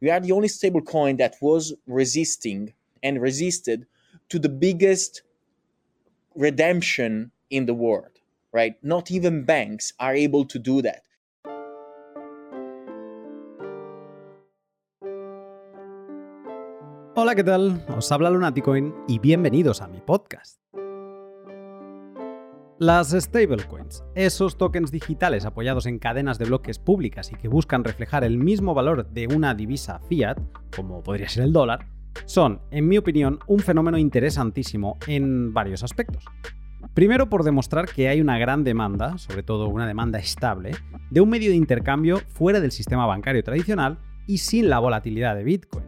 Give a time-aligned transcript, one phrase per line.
[0.00, 3.86] we are the only stablecoin that was resisting and resisted
[4.28, 5.22] to the biggest
[6.34, 8.20] redemption in the world,
[8.52, 8.74] right?
[8.82, 11.02] Not even banks are able to do that.
[17.14, 17.84] Hola, ¿qué tal?
[17.96, 20.60] Os habla Lunaticoin y bienvenidos a mi podcast.
[22.80, 28.22] Las stablecoins, esos tokens digitales apoyados en cadenas de bloques públicas y que buscan reflejar
[28.22, 30.38] el mismo valor de una divisa fiat,
[30.76, 31.88] como podría ser el dólar,
[32.24, 36.24] son, en mi opinión, un fenómeno interesantísimo en varios aspectos.
[36.94, 40.70] Primero por demostrar que hay una gran demanda, sobre todo una demanda estable,
[41.10, 43.98] de un medio de intercambio fuera del sistema bancario tradicional
[44.28, 45.86] y sin la volatilidad de Bitcoin.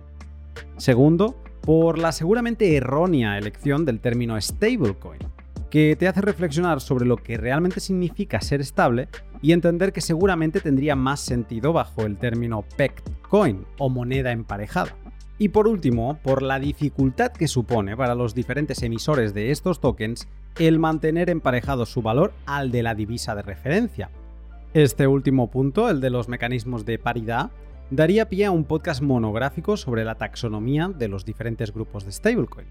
[0.77, 5.21] Segundo, por la seguramente errónea elección del término stablecoin,
[5.70, 9.09] que te hace reflexionar sobre lo que realmente significa ser estable
[9.41, 14.96] y entender que seguramente tendría más sentido bajo el término pegged coin o moneda emparejada.
[15.38, 20.29] Y por último, por la dificultad que supone para los diferentes emisores de estos tokens
[20.59, 24.10] el mantener emparejado su valor al de la divisa de referencia.
[24.74, 27.51] Este último punto, el de los mecanismos de paridad,
[27.90, 32.66] daría pie a un podcast monográfico sobre la taxonomía de los diferentes grupos de stablecoin.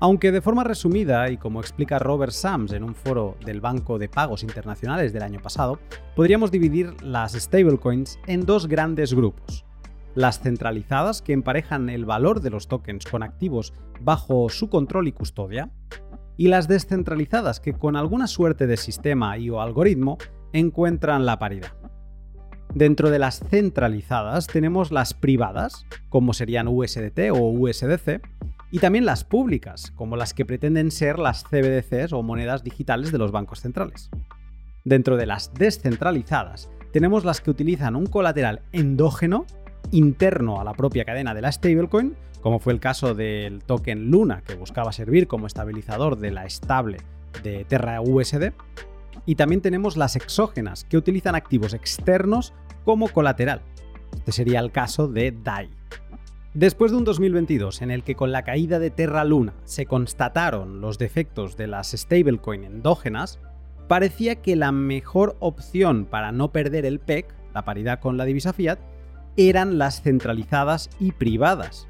[0.00, 4.08] Aunque de forma resumida, y como explica Robert Sams en un foro del Banco de
[4.08, 5.80] Pagos Internacionales del año pasado,
[6.14, 9.64] podríamos dividir las stablecoins en dos grandes grupos.
[10.14, 15.12] Las centralizadas, que emparejan el valor de los tokens con activos bajo su control y
[15.12, 15.70] custodia,
[16.36, 20.18] y las descentralizadas, que con alguna suerte de sistema y o algoritmo
[20.52, 21.72] encuentran la paridad.
[22.72, 28.20] Dentro de las centralizadas tenemos las privadas, como serían USDT o USDC,
[28.70, 33.18] y también las públicas, como las que pretenden ser las CBDCs o monedas digitales de
[33.18, 34.10] los bancos centrales.
[34.84, 39.46] Dentro de las descentralizadas, tenemos las que utilizan un colateral endógeno
[39.90, 44.42] interno a la propia cadena de la stablecoin, como fue el caso del token Luna,
[44.46, 46.98] que buscaba servir como estabilizador de la estable
[47.42, 48.52] de Terra USD.
[49.26, 52.54] Y también tenemos las exógenas, que utilizan activos externos
[52.84, 53.62] como colateral.
[54.14, 55.70] Este sería el caso de DAI.
[56.54, 60.80] Después de un 2022 en el que con la caída de Terra Luna se constataron
[60.80, 63.38] los defectos de las stablecoin endógenas,
[63.86, 68.54] parecía que la mejor opción para no perder el PEC, la paridad con la divisa
[68.54, 68.78] fiat,
[69.36, 71.86] eran las centralizadas y privadas,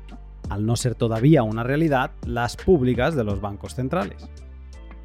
[0.51, 4.29] al no ser todavía una realidad las públicas de los bancos centrales.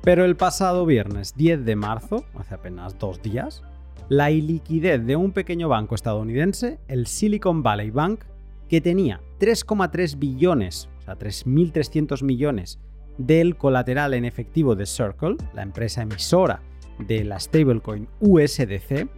[0.02, 3.62] Pero el pasado viernes 10 de marzo, hace apenas dos días,
[4.10, 8.22] la iliquidez de un pequeño banco estadounidense, el Silicon Valley Bank,
[8.68, 12.80] que tenía 3,3 billones, o sea, 3.300 millones
[13.18, 16.62] del colateral en efectivo de Circle, la empresa emisora
[16.98, 19.10] de la stablecoin USDC,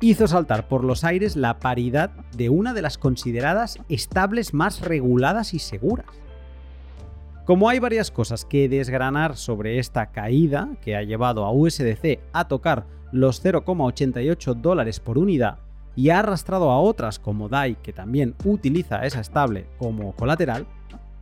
[0.00, 5.52] hizo saltar por los aires la paridad de una de las consideradas estables más reguladas
[5.54, 6.06] y seguras.
[7.44, 12.46] Como hay varias cosas que desgranar sobre esta caída que ha llevado a USDC a
[12.46, 15.58] tocar los 0,88 dólares por unidad
[15.98, 20.64] y ha arrastrado a otras como DAI, que también utiliza esa estable como colateral,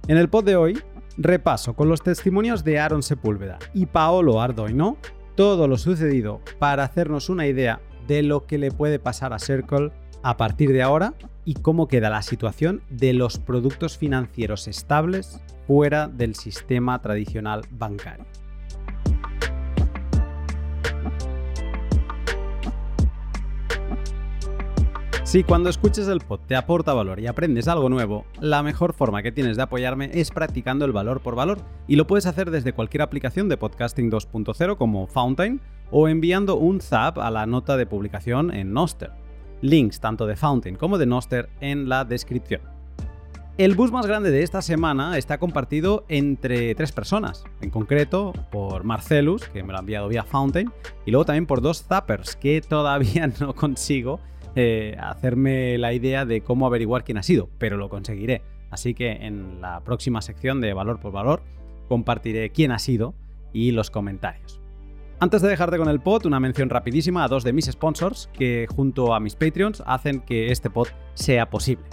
[0.07, 0.79] en el pod de hoy
[1.17, 4.99] repaso con los testimonios de Aaron Sepúlveda y Paolo Ardoino
[5.35, 9.93] todo lo sucedido para hacernos una idea de lo que le puede pasar a Circle
[10.23, 11.15] a partir de ahora
[11.47, 18.27] y cómo queda la situación de los productos financieros estables fuera del sistema tradicional bancario.
[25.37, 29.23] Si cuando escuches el pod te aporta valor y aprendes algo nuevo, la mejor forma
[29.23, 32.73] que tienes de apoyarme es practicando el valor por valor, y lo puedes hacer desde
[32.73, 35.61] cualquier aplicación de podcasting 2.0 como Fountain
[35.91, 39.11] o enviando un zap a la nota de publicación en Noster.
[39.61, 42.63] Links tanto de Fountain como de Noster en la descripción.
[43.59, 48.85] El bus más grande de esta semana está compartido entre tres personas, en concreto por
[48.85, 50.73] Marcelus, que me lo ha enviado vía Fountain,
[51.05, 54.19] y luego también por dos zappers que todavía no consigo
[54.57, 58.43] eh, hacerme la idea de cómo averiguar quién ha sido, pero lo conseguiré.
[58.71, 61.43] Así que en la próxima sección de valor por valor
[61.89, 63.15] compartiré quién ha sido
[63.53, 64.61] y los comentarios.
[65.19, 68.67] Antes de dejarte con el pod, una mención rapidísima a dos de mis sponsors que
[68.69, 71.85] junto a mis Patreons hacen que este pod sea posible.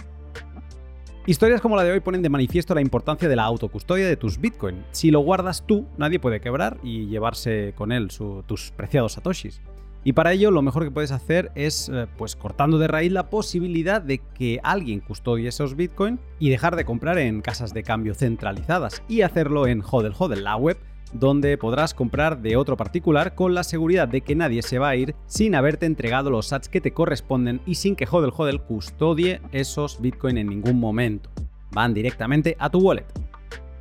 [1.26, 4.38] Historias como la de hoy ponen de manifiesto la importancia de la autocustodia de tus
[4.38, 4.84] Bitcoin.
[4.90, 8.08] Si lo guardas tú, nadie puede quebrar y llevarse con él
[8.46, 9.62] tus preciados satoshis.
[10.04, 13.30] Y para ello lo mejor que puedes hacer es eh, pues cortando de raíz la
[13.30, 18.14] posibilidad de que alguien custodie esos Bitcoin y dejar de comprar en casas de cambio
[18.14, 20.78] centralizadas y hacerlo en Hodel Hodel, la web
[21.14, 24.96] donde podrás comprar de otro particular con la seguridad de que nadie se va a
[24.96, 29.40] ir sin haberte entregado los sats que te corresponden y sin que Hodel Hodel custodie
[29.52, 31.30] esos Bitcoin en ningún momento.
[31.70, 33.06] Van directamente a tu wallet.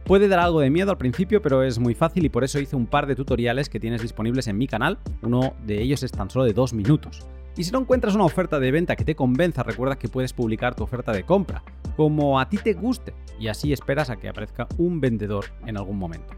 [0.06, 2.76] Puede dar algo de miedo al principio, pero es muy fácil y por eso hice
[2.76, 4.98] un par de tutoriales que tienes disponibles en mi canal.
[5.22, 7.26] Uno de ellos es tan solo de dos minutos.
[7.56, 10.76] Y si no encuentras una oferta de venta que te convenza, recuerda que puedes publicar
[10.76, 11.64] tu oferta de compra,
[11.96, 15.98] como a ti te guste, y así esperas a que aparezca un vendedor en algún
[15.98, 16.34] momento.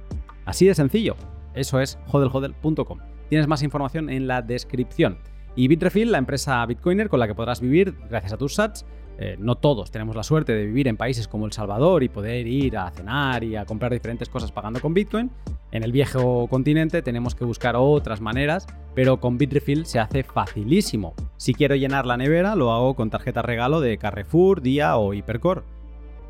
[0.45, 1.15] Así de sencillo.
[1.55, 2.99] Eso es hodelhodel.com.
[3.29, 5.17] Tienes más información en la descripción.
[5.55, 8.85] Y Bitrefill, la empresa Bitcoiner con la que podrás vivir gracias a tus sats,
[9.17, 12.47] eh, no todos tenemos la suerte de vivir en países como El Salvador y poder
[12.47, 15.31] ir a cenar y a comprar diferentes cosas pagando con Bitcoin.
[15.71, 21.13] En el viejo continente tenemos que buscar otras maneras, pero con Bitrefill se hace facilísimo.
[21.37, 25.61] Si quiero llenar la nevera, lo hago con tarjeta regalo de Carrefour, Día o Hipercore.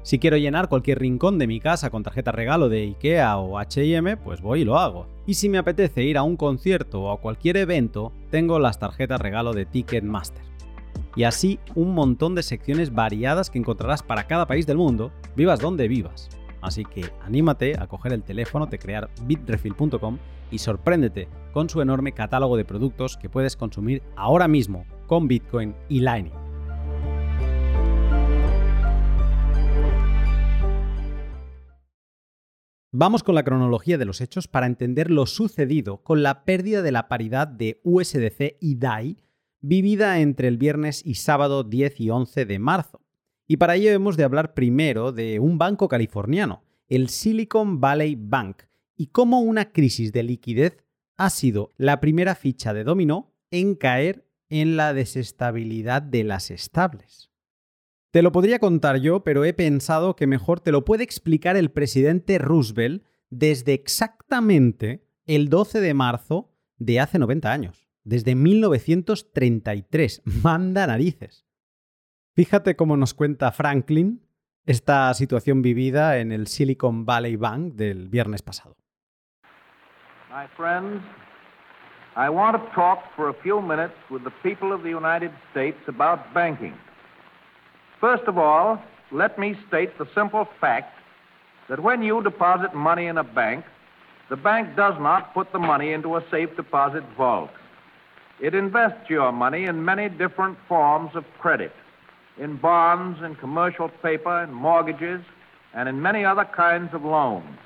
[0.03, 4.17] Si quiero llenar cualquier rincón de mi casa con tarjeta regalo de IKEA o HM,
[4.23, 5.07] pues voy y lo hago.
[5.25, 9.19] Y si me apetece ir a un concierto o a cualquier evento, tengo las tarjetas
[9.19, 10.54] regalo de Ticketmaster
[11.15, 15.59] y así un montón de secciones variadas que encontrarás para cada país del mundo, vivas
[15.59, 16.29] donde vivas.
[16.61, 20.17] Así que anímate a coger el teléfono, de crear bitrefill.com
[20.51, 25.75] y sorpréndete con su enorme catálogo de productos que puedes consumir ahora mismo con Bitcoin
[25.89, 26.33] y Lightning.
[32.97, 36.93] Vamos con la cronología de los hechos para entender lo sucedido con la pérdida de
[36.93, 39.17] la paridad de USDC y DAI
[39.67, 43.01] vivida entre el viernes y sábado 10 y 11 de marzo.
[43.47, 48.63] Y para ello hemos de hablar primero de un banco californiano, el Silicon Valley Bank,
[48.95, 50.77] y cómo una crisis de liquidez
[51.17, 57.31] ha sido la primera ficha de dominó en caer en la desestabilidad de las estables.
[58.11, 61.71] Te lo podría contar yo, pero he pensado que mejor te lo puede explicar el
[61.71, 70.21] presidente Roosevelt desde exactamente el 12 de marzo de hace 90 años desde 1933.
[70.43, 71.45] Manda narices.
[72.35, 74.21] Fíjate cómo nos cuenta Franklin
[74.65, 78.75] esta situación vivida en el Silicon Valley Bank del viernes pasado.
[80.29, 81.01] My friends,
[82.17, 85.77] I want to talk for a few minutes with the people of the United States
[85.87, 86.73] about banking.
[88.01, 88.79] First of all,
[89.11, 90.93] let me state the simple fact
[91.69, 93.65] that when you deposit money in a bank,
[94.29, 97.49] the bank does not put the money into a safe deposit vault.
[98.39, 101.71] It invests your money in many different forms of credit,
[102.37, 105.21] in bonds in commercial paper in mortgages,
[105.73, 107.57] and in many other kinds of loans.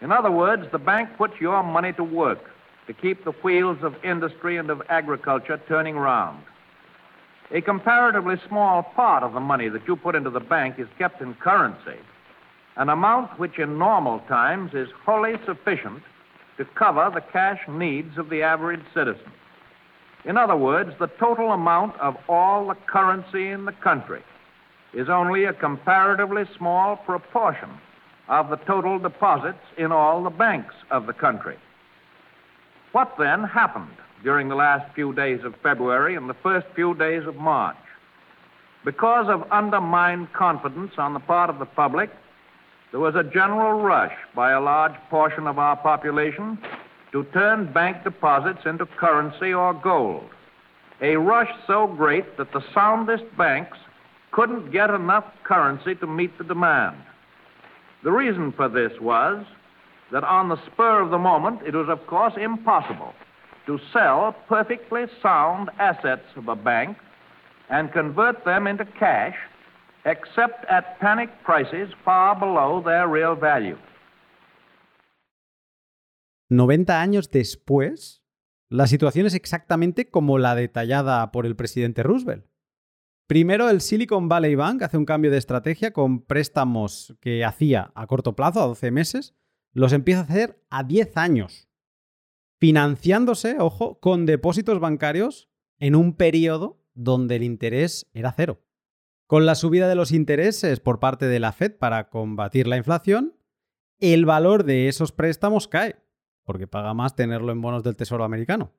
[0.00, 2.50] In other words, the bank puts your money to work
[2.86, 6.42] to keep the wheels of industry and of agriculture turning round.
[7.52, 11.20] A comparatively small part of the money that you put into the bank is kept
[11.22, 11.98] in currency,
[12.76, 16.02] an amount which in normal times is wholly sufficient
[16.56, 19.30] to cover the cash needs of the average citizen.
[20.24, 24.22] In other words, the total amount of all the currency in the country
[24.94, 27.70] is only a comparatively small proportion
[28.28, 31.56] of the total deposits in all the banks of the country.
[32.92, 37.26] What then happened during the last few days of February and the first few days
[37.26, 37.76] of March?
[38.84, 42.10] Because of undermined confidence on the part of the public,
[42.90, 46.58] there was a general rush by a large portion of our population
[47.12, 50.28] to turn bank deposits into currency or gold.
[51.00, 53.78] A rush so great that the soundest banks
[54.30, 56.96] couldn't get enough currency to meet the demand.
[58.02, 59.44] The reason for this was
[60.10, 63.14] that on the spur of the moment, it was, of course, impossible
[63.66, 66.96] to sell perfectly sound assets of a bank
[67.70, 69.36] and convert them into cash
[70.04, 73.78] except at panic prices far below their real value.
[76.52, 78.22] 90 años después,
[78.68, 82.46] la situación es exactamente como la detallada por el presidente Roosevelt.
[83.26, 88.06] Primero, el Silicon Valley Bank hace un cambio de estrategia con préstamos que hacía a
[88.06, 89.34] corto plazo, a 12 meses,
[89.72, 91.68] los empieza a hacer a 10 años,
[92.58, 98.60] financiándose, ojo, con depósitos bancarios en un periodo donde el interés era cero.
[99.26, 103.34] Con la subida de los intereses por parte de la Fed para combatir la inflación,
[103.98, 106.01] el valor de esos préstamos cae
[106.52, 108.74] porque paga más tenerlo en bonos del Tesoro americano.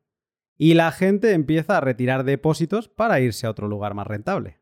[0.60, 4.60] Y la gente empieza a retirar depósitos para irse a otro lugar más rentable.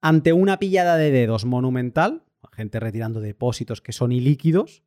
[0.00, 4.82] Ante una pillada de dedos monumental, gente retirando depósitos que son ilíquidos,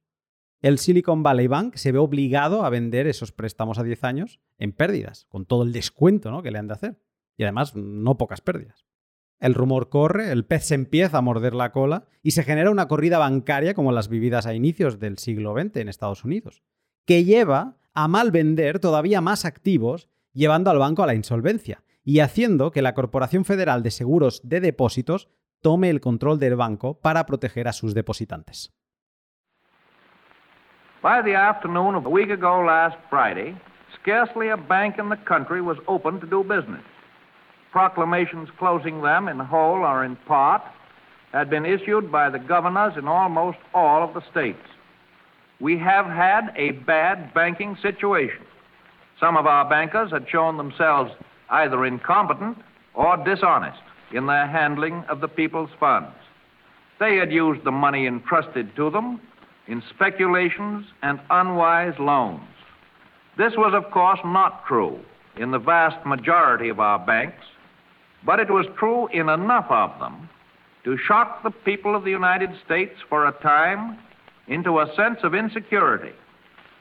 [0.63, 4.71] el Silicon Valley Bank se ve obligado a vender esos préstamos a 10 años en
[4.71, 6.41] pérdidas, con todo el descuento ¿no?
[6.41, 6.99] que le han de hacer.
[7.37, 8.87] Y además, no pocas pérdidas.
[9.39, 12.87] El rumor corre, el pez se empieza a morder la cola y se genera una
[12.87, 16.63] corrida bancaria como las vividas a inicios del siglo XX en Estados Unidos
[17.05, 22.19] que lleva a mal vender todavía más activos, llevando al banco a la insolvencia y
[22.19, 25.29] haciendo que la Corporación Federal de Seguros de Depósitos
[25.61, 28.71] tome el control del banco para proteger a sus depositantes.
[31.01, 33.55] By the afternoon of a week ago last Friday,
[34.01, 36.83] scarcely a bank in the country was open to do business.
[37.71, 40.61] Proclamations closing them in whole or in part
[41.33, 44.72] had been issued by the governors in almost all of the states.
[45.59, 48.41] We have had a bad banking situation.
[49.19, 51.11] Some of our bankers had shown themselves
[51.49, 52.57] either incompetent
[52.93, 53.81] or dishonest
[54.11, 56.15] in their handling of the people's funds.
[56.99, 59.19] They had used the money entrusted to them
[59.67, 62.43] in speculations and unwise loans.
[63.37, 64.99] This was, of course, not true
[65.37, 67.43] in the vast majority of our banks,
[68.25, 70.29] but it was true in enough of them
[70.83, 73.97] to shock the people of the United States for a time
[74.47, 76.13] into a sense of insecurity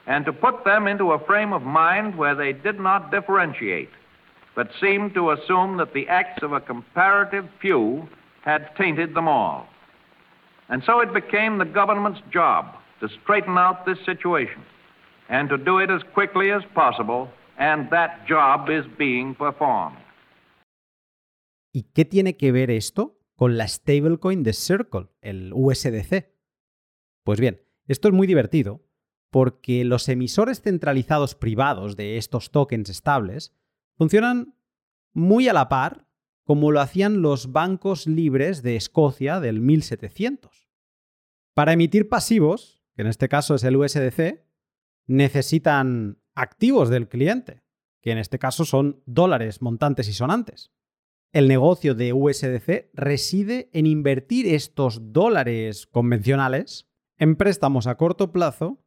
[0.05, 3.89] and to put them into a frame of mind where they did not differentiate,
[4.55, 8.07] but seemed to assume that the acts of a comparative few
[8.43, 9.67] had tainted them all.
[10.69, 14.61] And so it became the government's job to straighten out this situation
[15.29, 19.97] and to do it as quickly as possible, and that job is being performed.
[21.73, 26.32] ¿Y qué tiene que ver esto con la stablecoin de Circle, el USDC?
[27.23, 28.85] Pues bien, esto es muy divertido
[29.31, 33.55] porque los emisores centralizados privados de estos tokens estables
[33.97, 34.55] funcionan
[35.13, 36.07] muy a la par
[36.43, 40.69] como lo hacían los bancos libres de Escocia del 1700.
[41.53, 44.43] Para emitir pasivos, que en este caso es el USDC,
[45.07, 47.63] necesitan activos del cliente,
[48.01, 50.73] que en este caso son dólares montantes y sonantes.
[51.31, 56.92] El negocio de USDC reside en invertir estos dólares convencionales
[57.23, 58.83] en préstamos a corto plazo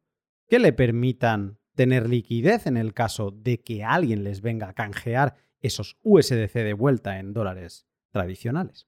[0.47, 5.33] que le permitan tener liquidez en el caso de que alguien les venga a canjear
[5.59, 8.85] esos USDC de vuelta en dólares tradicionales.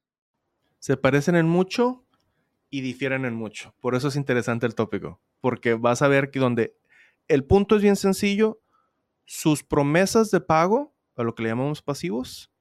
[0.77, 2.06] Se parecen en mucho
[2.70, 3.74] y difieren en mucho.
[3.82, 6.77] Por eso es interesante el tópico, porque vas a ver que donde
[7.27, 8.62] el punto es bien sencillo,
[9.25, 12.51] sus promesas de pago, a lo que le llamamos pasivos,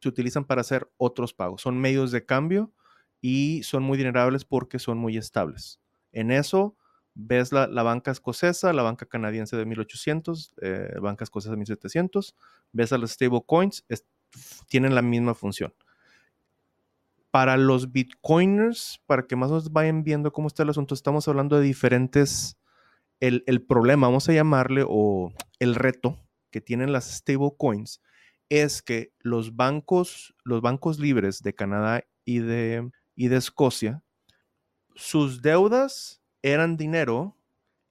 [0.00, 1.60] se utilizan para hacer otros pagos.
[1.60, 2.72] Son medios de cambio
[3.20, 5.78] y son muy dinerables porque son muy estables.
[6.18, 6.76] En eso
[7.14, 12.34] ves la, banca escocesa, la banca canadiense de 1800, eh, banca escocesa de 1700,
[12.72, 13.84] ves a las stablecoins,
[14.68, 15.72] tienen la misma función.
[17.30, 21.56] Para los bitcoiners, para que más nos vayan viendo cómo está el asunto, estamos hablando
[21.56, 22.58] de diferentes,
[23.20, 26.18] el, el problema, vamos a llamarle, o el reto
[26.50, 28.02] que tienen las stablecoins
[28.48, 34.02] es que los bancos, los bancos libres de Canadá y de, y de Escocia,
[34.98, 37.36] sus deudas eran dinero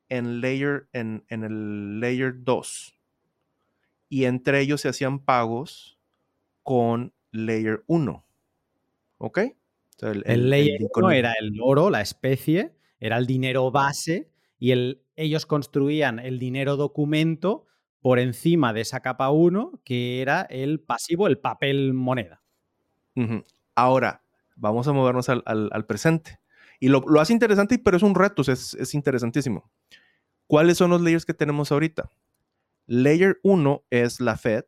[0.10, 3.00] en, layer, en, el layer 2
[4.10, 5.98] y entre ellos se hacían pagos
[6.64, 8.26] con layer 1.
[9.20, 9.40] ¿Ok?
[10.02, 15.46] el, layer 1 era el oro, la especie, era el dinero base y el, ellos
[15.46, 17.68] construían el dinero documento
[18.02, 22.44] por encima de esa capa 1 que era el pasivo, el papel moneda.
[23.76, 24.24] Ahora,
[24.58, 26.40] vamos a movernos al presente.
[26.80, 29.70] Y lo, hace interesante, pero es un reto, es, interesantísimo.
[30.46, 32.10] ¿Cuáles son los layers que tenemos ahorita?
[32.86, 34.66] Layer 1 es la Fed.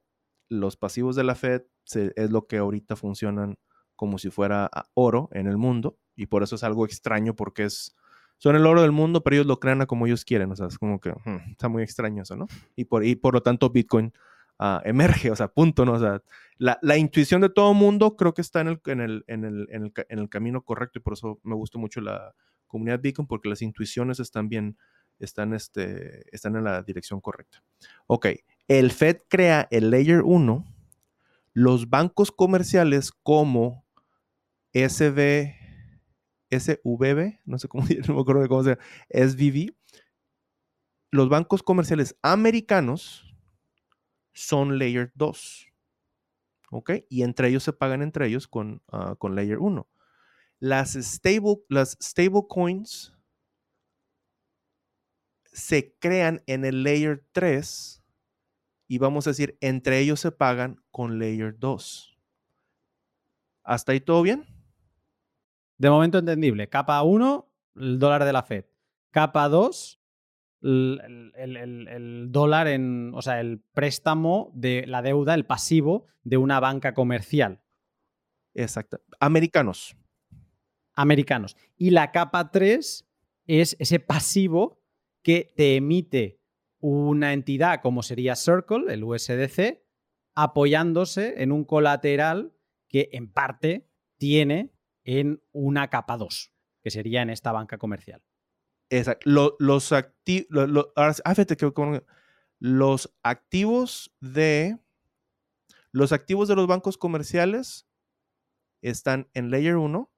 [0.50, 1.64] Los pasivos de la Fed
[1.94, 3.58] es lo que ahorita funcionan
[3.96, 5.98] como si fuera oro en el mundo.
[6.16, 7.96] Y por eso es algo extraño porque es,
[8.38, 10.52] son el oro del mundo, pero ellos lo crean a como ellos quieren.
[10.52, 12.48] O sea, es como que hmm, está muy extraño eso, ¿no?
[12.76, 14.12] Y por, y por lo tanto Bitcoin
[14.60, 15.94] Ah, emerge, o sea, punto, ¿no?
[15.94, 16.22] O sea,
[16.58, 19.84] la, intuición de todo mundo creo que está en el, en, el, en, el, en,
[19.86, 22.36] el, en el camino correcto y por eso me gusta mucho la
[22.68, 24.78] comunidad Beacon porque las intuiciones están bien,
[25.20, 27.64] están, este, están en la dirección correcta.
[28.08, 28.28] Ok,
[28.68, 30.66] el Fed crea el Layer 1,
[31.54, 33.86] los bancos comerciales como
[34.74, 35.56] SB,
[36.52, 38.84] SVB, no sé cómo, no me acuerdo de cómo se llama,
[39.30, 39.74] SVB,
[41.12, 43.29] los bancos comerciales americanos,
[44.34, 45.68] son layer 2.
[46.72, 46.92] ¿Ok?
[47.10, 49.88] Y entre ellos se pagan entre ellos con, ah, layer 1.
[50.60, 53.14] Las stable, las stable coins
[55.46, 58.04] se crean en el layer 3
[58.88, 62.18] y vamos a decir, entre ellos se pagan con layer 2.
[63.64, 64.46] ¿Hasta ahí todo bien?
[65.78, 66.68] De momento entendible.
[66.68, 68.66] Capa 1, el dólar de la Fed.
[69.12, 69.99] Capa 2,
[70.62, 76.94] el, dólar en, o sea, el préstamo de la deuda, el pasivo de una banca
[76.94, 77.62] comercial.
[78.54, 79.02] Exacto.
[79.20, 79.96] Americanos.
[80.96, 81.56] Americanos.
[81.78, 83.08] Y la capa 3
[83.48, 84.82] es ese pasivo
[85.24, 86.40] que te emite
[86.80, 89.82] una entidad como sería Circle, el USDC,
[90.36, 92.54] apoyándose en un colateral
[92.88, 94.74] que en parte tiene
[95.04, 98.22] en una capa 2, que sería en esta banca comercial.
[99.24, 99.92] Los,
[103.24, 104.78] activos de
[105.92, 107.88] los activos de los bancos comerciales
[108.82, 110.10] están en Layer 1,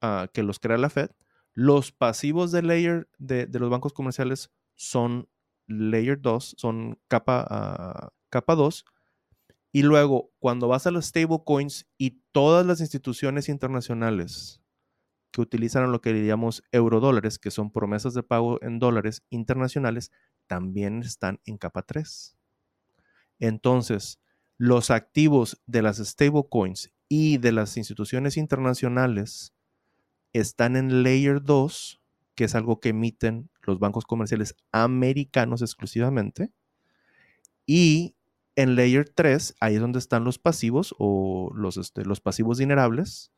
[0.00, 1.10] ah, que los crea la Fed.
[1.54, 5.28] Los pasivos de Layer de, los bancos comerciales son
[5.66, 8.84] Layer 2, son capa, uh, capa 2.
[9.72, 14.60] Y luego, cuando vas a los stablecoins y todas las instituciones internacionales
[15.30, 20.10] que utilizan lo que diríamos eurodólares, que son promesas de pago en dólares internacionales,
[20.46, 22.36] también están en capa 3.
[23.38, 24.20] Entonces,
[24.58, 29.54] los activos de las stablecoins y de las instituciones internacionales
[30.32, 32.00] están en Layer 2,
[32.34, 36.52] que es algo que emiten los bancos comerciales americanos exclusivamente.
[37.66, 38.16] Y
[38.56, 43.32] en Layer 3, ahí es donde están los pasivos o los, este, los pasivos dinerables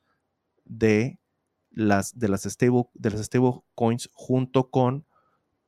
[0.65, 1.19] de
[1.75, 5.07] las, de las, stable, de las stablecoins junto con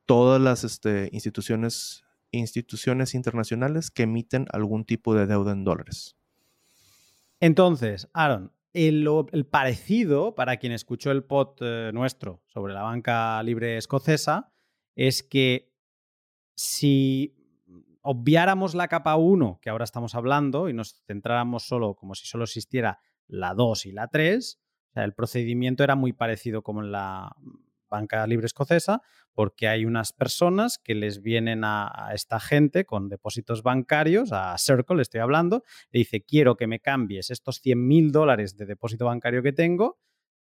[0.07, 6.17] todas las este, instituciones instituciones internacionales que emiten algún tipo de deuda en dólares.
[7.41, 13.77] Entonces, Aaron, el, parecido para quien escuchó el pod eh, nuestro sobre la banca libre
[13.77, 14.53] escocesa
[14.97, 15.73] es que
[16.57, 17.37] si
[18.03, 22.45] obviáramos la capa 1 que ahora estamos hablando y nos centráramos solo como si solo
[22.45, 24.61] existiera la 2 y la 3,
[24.95, 27.35] el procedimiento era muy parecido como en la
[27.89, 29.03] banca libre escocesa,
[29.35, 35.03] porque hay unas personas que les vienen a, esta gente con depósitos bancarios, a Circle
[35.03, 39.43] estoy hablando, le dice, quiero que me cambies estos 100 mil dólares de depósito bancario
[39.43, 39.99] que tengo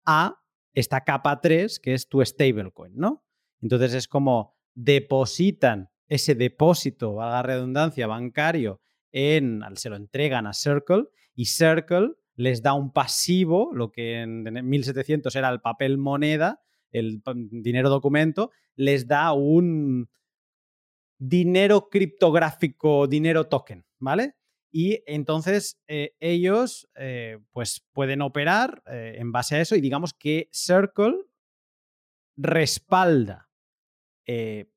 [0.05, 0.41] a
[0.73, 3.25] esta capa 3, que es tu stablecoin, ¿no?
[3.61, 11.05] Entonces es como depositan ese depósito, valga redundancia, bancario, en, se lo entregan a Circle
[11.35, 17.21] y Circle les da un pasivo, lo que en 1700 era el papel moneda, el
[17.51, 20.09] dinero documento, les da un
[21.17, 24.35] dinero criptográfico, dinero token, ¿vale?
[24.71, 30.13] Y entonces eh, ellos eh, pues pueden operar eh, en base a eso y digamos
[30.13, 31.17] que Circle
[32.37, 33.49] respalda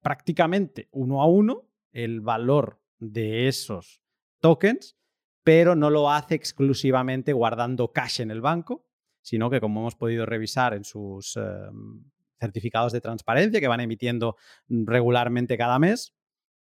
[0.00, 4.02] prácticamente uno a uno el valor de esos
[4.40, 4.96] tokens,
[5.44, 8.86] pero no lo hace exclusivamente guardando cash en el banco,
[9.20, 12.04] sino que como hemos podido revisar en sus em,
[12.38, 14.36] certificados de transparencia que van emitiendo
[14.68, 16.14] regularmente cada mes,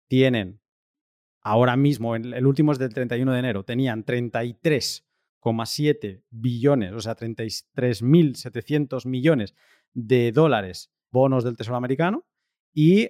[0.08, 0.62] tienen
[1.42, 9.08] ahora mismo, el último es del 31 de enero, tenían 33,7 billones, o sea, 33.700
[9.08, 9.56] millones
[9.94, 12.28] de dólares bonos del Tesoro americano
[12.74, 13.10] y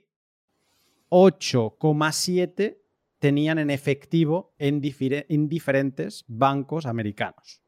[1.10, 2.81] 8,7
[3.22, 7.62] tenían en efectivo en, en diferentes bancos americanos.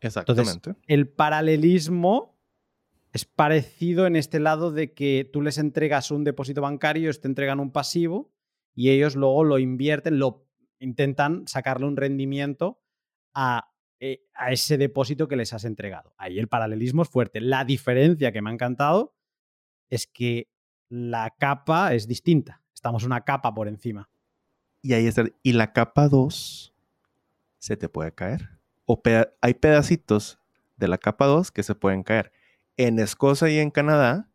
[0.00, 0.76] Exactamente.
[0.86, 2.38] el paralelismo
[3.12, 7.26] es parecido en este lado de que tú les entregas un depósito bancario, ellos te
[7.26, 8.32] entregan un pasivo
[8.72, 10.46] y ellos luego lo invierten, lo
[10.78, 12.80] intentan sacarle un rendimiento
[13.34, 16.14] a, eh, a ese depósito que les has entregado.
[16.16, 17.40] Ahí el paralelismo es fuerte.
[17.40, 19.16] La diferencia que me ha encantado
[19.90, 20.48] es que
[20.88, 22.62] la capa es distinta.
[22.72, 24.08] Estamos una capa por encima.
[24.82, 25.24] Y ahí está.
[25.42, 26.74] Y la capa 2
[27.58, 29.00] se te puede caer o
[29.42, 30.40] hay pedacitos
[30.78, 32.32] de la capa 2 que se pueden caer.
[32.78, 34.30] En Escocia y en Canadá,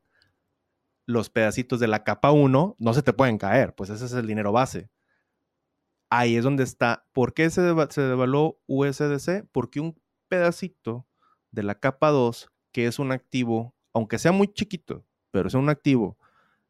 [1.07, 4.27] los pedacitos de la capa 1 no se te pueden caer, pues ese es el
[4.27, 4.91] dinero base.
[6.11, 7.07] Ahí es donde está.
[7.13, 9.47] ¿Por qué se, devaluó USDC?
[9.51, 11.07] Porque un pedacito
[11.49, 15.69] de la capa 2, que es un activo, aunque sea muy chiquito, pero es un
[15.69, 16.15] activo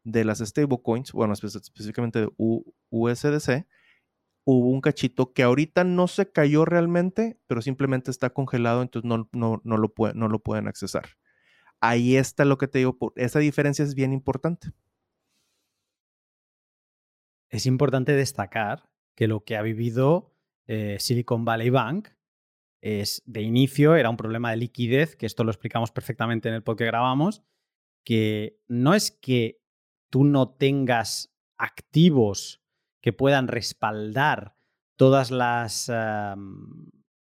[0.04, 2.30] de las stablecoins, bueno, específicamente de
[2.90, 3.66] USDC,
[4.44, 9.28] hubo un cachito que ahorita no se cayó realmente, pero simplemente está congelado, entonces no,
[9.32, 11.08] no, no, lo, no lo pueden accesar.
[11.80, 14.72] Ahí está lo que te digo, esa diferencia es bien importante.
[17.50, 20.34] Es importante destacar que lo que ha vivido
[20.66, 22.08] eh, Silicon Valley Bank
[22.80, 26.62] es de inicio era un problema de liquidez, que esto lo explicamos perfectamente en el
[26.62, 27.42] podcast que grabamos,
[28.04, 29.63] que no es que
[30.14, 32.62] tú no tengas activos
[33.00, 34.54] que puedan respaldar
[34.94, 35.90] todas las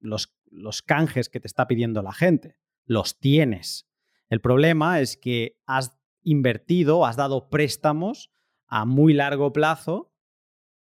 [0.01, 2.57] los, los canjes que te está pidiendo la gente.
[2.87, 3.91] Los tienes.
[4.31, 8.33] El problema es que has invertido, has dado préstamos
[8.67, 10.15] a muy largo plazo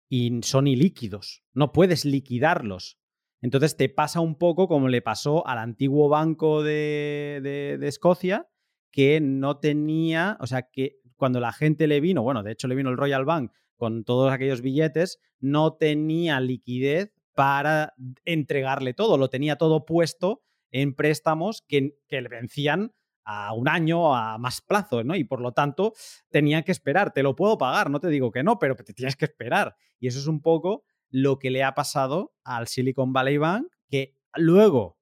[0.07, 1.43] y son ilíquidos.
[1.51, 2.99] No puedes liquidarlos.
[3.41, 8.47] Entonces te pasa un poco como le pasó al antiguo banco de, de, de Escocia,
[8.91, 12.73] que no tenía, o sea, que cuando la gente le vino, bueno, de hecho le
[12.73, 17.93] vino el Royal Bank con todos aquellos billetes, no tenía liquidez para
[18.25, 24.15] entregarle todo, lo tenía todo puesto en préstamos que, que le vencían a un año,
[24.15, 25.15] a más plazo, ¿no?
[25.15, 25.93] Y por lo tanto
[26.31, 27.13] tenía que esperar.
[27.13, 29.75] Te lo puedo pagar, no te digo que no, pero te tienes que esperar.
[29.99, 34.17] Y eso es un poco lo que le ha pasado al Silicon Valley Bank, que
[34.33, 34.97] luego,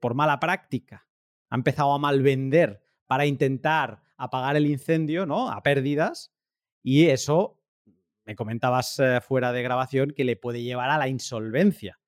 [0.00, 1.06] por mala práctica,
[1.50, 5.50] ha empezado a malvender para intentar apagar el incendio, ¿no?
[5.50, 6.34] A pérdidas.
[6.82, 7.58] Y eso,
[8.24, 11.98] me comentabas eh, fuera de grabación, que le puede llevar a la insolvencia.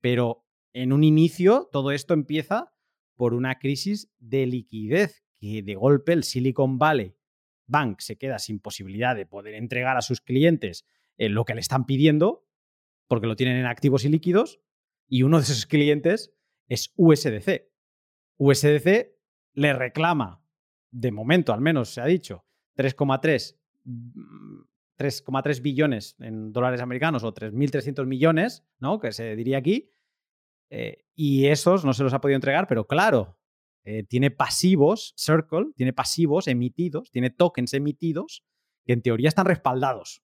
[0.00, 0.44] Pero
[0.74, 2.74] en un inicio, todo esto empieza
[3.14, 7.16] por una crisis de liquidez, que de golpe el Silicon Valley
[7.66, 10.84] Bank se queda sin posibilidad de poder entregar a sus clientes
[11.16, 12.46] eh, lo que le están pidiendo,
[13.06, 14.60] porque lo tienen en activos y líquidos,
[15.08, 16.34] y uno de esos clientes
[16.68, 17.70] es USDC.
[18.38, 19.12] USDC
[19.54, 20.41] le reclama,
[20.92, 22.44] de momento al menos se ha dicho,
[22.76, 29.00] 3,3 3,3 mm, billones en dólares americanos o 3.300 millones, ¿no?
[29.00, 29.90] Que se diría aquí,
[30.70, 33.38] eh, y esos no se los ha podido entregar, pero claro,
[33.84, 38.44] eh, tiene pasivos, Circle, tiene pasivos emitidos, tiene tokens emitidos
[38.86, 40.22] que en teoría están respaldados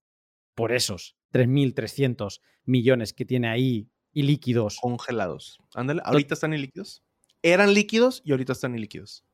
[0.54, 4.78] por esos 3.300 millones que tiene ahí y líquidos.
[4.80, 5.58] Congelados.
[5.74, 7.04] Ándale, ahorita están líquidos.
[7.42, 9.27] Eran líquidos y ahorita están líquidos.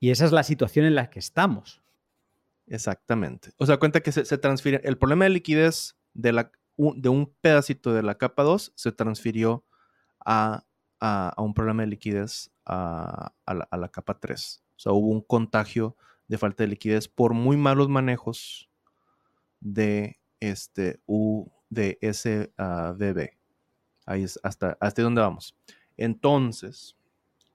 [0.00, 1.82] Y esa es la situación en la que estamos.
[2.66, 3.52] Exactamente.
[3.58, 4.80] O sea, cuenta que se, se transfiere.
[4.84, 9.64] El problema de liquidez de, un pedacito de la capa 2 se transfirió
[10.24, 10.64] a,
[11.36, 14.64] un problema de liquidez a, la, capa 3.
[14.76, 18.68] O sea, hubo un contagio de falta de liquidez por muy malos manejos
[19.60, 21.00] de este
[21.70, 23.30] de SBB.
[24.06, 25.56] Ahí es hasta, hasta donde vamos.
[25.96, 26.96] Entonces,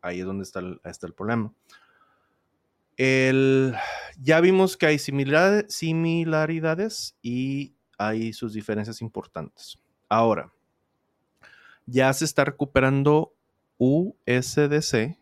[0.01, 0.59] ahí es donde está
[1.07, 1.53] el problema.
[2.97, 3.73] El,
[4.19, 9.79] ya vimos que hay similaridades y hay sus diferencias importantes.
[10.09, 10.53] Ahora,
[11.85, 13.33] ya se está recuperando
[13.77, 15.17] USDC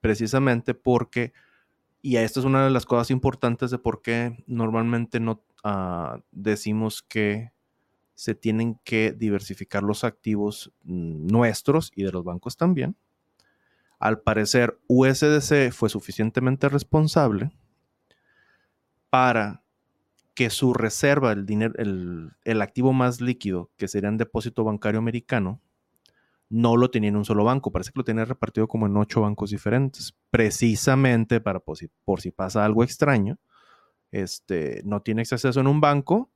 [0.00, 1.32] precisamente porque,
[2.02, 7.02] y esta es una de las cosas importantes de por qué normalmente no ah, decimos
[7.02, 7.52] que
[8.14, 12.96] se tienen que diversificar los activos nuestros y de los bancos también.
[14.04, 17.50] Al parecer, USDC fue suficientemente responsable
[19.08, 19.64] para
[20.34, 25.62] que su reserva, el, dinero, el, activo más líquido, que sería un depósito bancario americano,
[26.50, 29.22] no lo tenía en un solo banco, parece que lo tenía repartido como en ocho
[29.22, 33.38] bancos diferentes, precisamente para por si, pasa algo extraño,
[34.10, 36.30] este, no tienes acceso en un banco,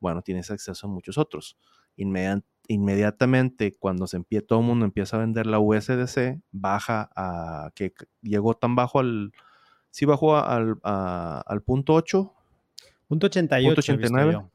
[0.00, 1.56] bueno, tienes acceso a muchos otros.
[1.96, 2.46] inmediatamente,
[3.78, 8.54] cuando se empieza, todo el mundo empieza a vender la USDC, baja a que llegó
[8.54, 9.32] tan bajo al,
[9.90, 12.32] sí bajó al, al punto 8.
[13.08, 13.68] Punto 88.
[13.68, 14.46] Punto 89.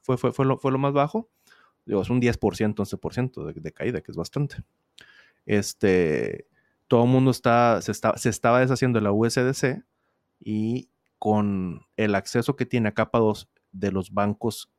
[0.00, 1.28] Fue, fue, fue, lo, fue lo más bajo
[1.98, 4.56] es un 10%, 11% de, de, caída, que es bastante.
[5.46, 6.46] Este,
[6.86, 9.82] todo el mundo está, se, está, se estaba deshaciendo de la USDC
[10.38, 14.70] y con el acceso que tiene a capa 2 de los bancos,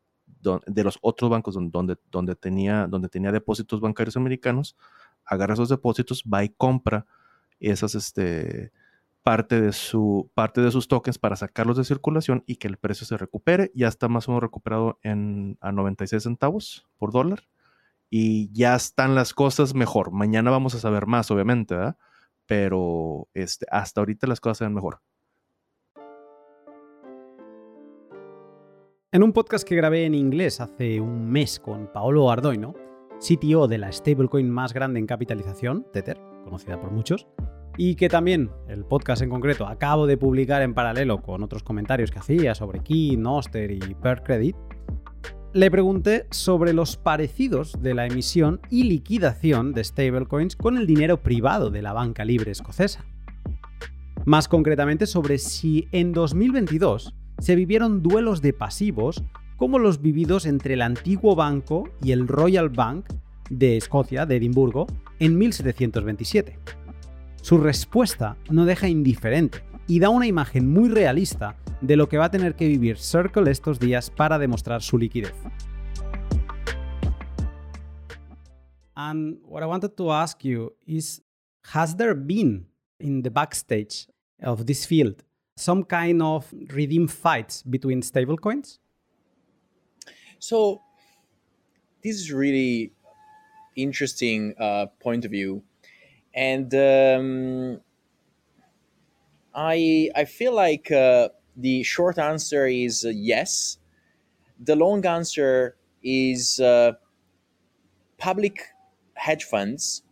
[0.41, 4.75] de los otros bancos donde, donde, tenía, donde tenía depósitos bancarios americanos,
[5.25, 7.05] agarra esos depósitos, va y compra
[7.59, 8.71] esas, este,
[9.23, 13.05] parte de, su, parte de sus tokens para sacarlos de circulación y que el precio
[13.05, 13.71] se recupere.
[13.75, 17.43] Ya está más o menos recuperado en, a 96 centavos por dólar.
[18.09, 20.11] Y ya están las cosas mejor.
[20.11, 21.75] Mañana vamos a saber más, obviamente.
[22.45, 25.01] Pero este, hasta ahorita las cosas se ven mejor.
[29.13, 32.73] En un podcast que grabé en inglés hace un mes con Paolo Ardoino,
[33.19, 37.27] CTO de la stablecoin más grande en capitalización, Tether, conocida por muchos,
[37.75, 42.09] y que también el podcast en concreto acabo de publicar en paralelo con otros comentarios
[42.09, 44.55] que hacía sobre Key, Noster y Per Credit,
[45.51, 51.21] le pregunté sobre los parecidos de la emisión y liquidación de stablecoins con el dinero
[51.21, 53.03] privado de la banca libre escocesa.
[54.23, 59.23] Más concretamente sobre si en 2022 se vivieron duelos de pasivos
[59.57, 63.07] como los vividos entre el antiguo banco y el Royal Bank
[63.49, 64.85] de Escocia, de Edimburgo,
[65.17, 66.59] en 1727.
[67.41, 72.25] Su respuesta no deja indiferente y da una imagen muy realista de lo que va
[72.25, 75.33] a tener que vivir Circle estos días para demostrar su liquidez.
[78.93, 81.23] And what I wanted to ask you is
[81.73, 82.67] Has there been
[82.99, 84.07] in the backstage
[84.43, 85.23] of this field
[85.61, 88.79] some kind of redeem fights between stablecoins?
[90.39, 90.81] So,
[92.03, 92.91] this is really
[93.75, 95.63] interesting uh, point of view
[96.33, 97.81] and um,
[99.53, 103.77] I I feel like uh, the short answer is uh, yes.
[104.59, 106.93] The long answer is uh,
[108.17, 108.61] public
[109.15, 110.03] hedge funds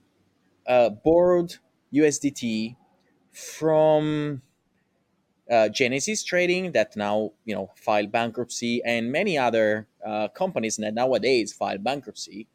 [0.67, 1.57] uh, borrowed
[1.93, 2.75] USDT
[3.31, 4.41] from
[5.49, 10.93] uh, Genesis Trading that now you know filed bankruptcy, and many other uh, companies that
[10.93, 12.47] nowadays file bankruptcy,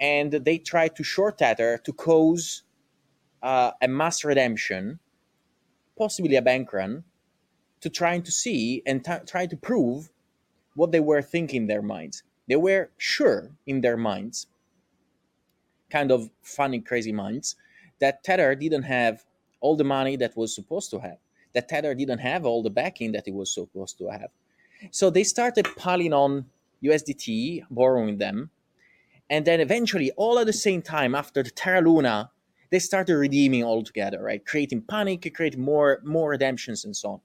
[0.00, 2.62] and they tried to short Tether to cause
[3.42, 4.98] uh, a mass redemption,
[5.96, 7.04] possibly a bank run,
[7.80, 10.10] to trying to see and t- try to prove
[10.74, 12.22] what they were thinking in their minds.
[12.48, 14.46] They were sure in their minds,
[15.90, 17.56] kind of funny, crazy minds,
[18.00, 19.24] that Tether didn't have
[19.60, 21.18] all the money that was supposed to have,
[21.54, 24.30] that Tether didn't have all the backing that it was supposed to have.
[24.90, 26.46] So they started piling on
[26.82, 28.50] USDT, borrowing them,
[29.30, 32.30] and then eventually, all at the same time, after the Terra Luna,
[32.70, 34.44] they started redeeming all together, right?
[34.44, 37.20] Creating panic, creating more more redemptions and so on.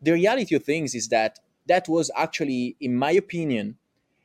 [0.00, 3.76] The reality of things is that that was actually, in my opinion,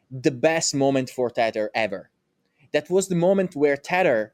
[0.09, 2.09] the best moment for Tether ever.
[2.71, 4.33] That was the moment where Tether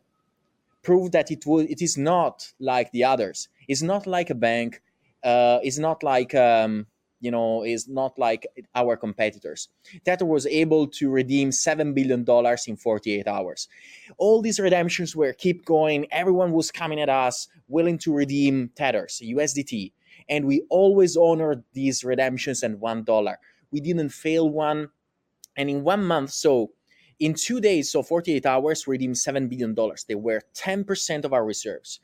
[0.82, 3.50] proved that it was it is not like the others.
[3.68, 4.82] It's not like a bank.
[5.24, 6.88] Uh, it's not like um,
[7.20, 9.70] you know is not like our competitors.
[10.06, 13.68] Tether was able to redeem seven billion dollars in 48 hours.
[14.18, 16.08] All these redemptions were keep going.
[16.12, 19.92] Everyone was coming at us, willing to redeem Tethers, USDT,
[20.30, 23.38] and we always honored these redemptions and one dollar.
[23.72, 24.90] We didn't fail one,
[25.56, 26.72] and in one month, so
[27.20, 29.76] in two days, so 48 hours, redeemed $7 billion.
[30.08, 32.00] They were 10% of our reserves.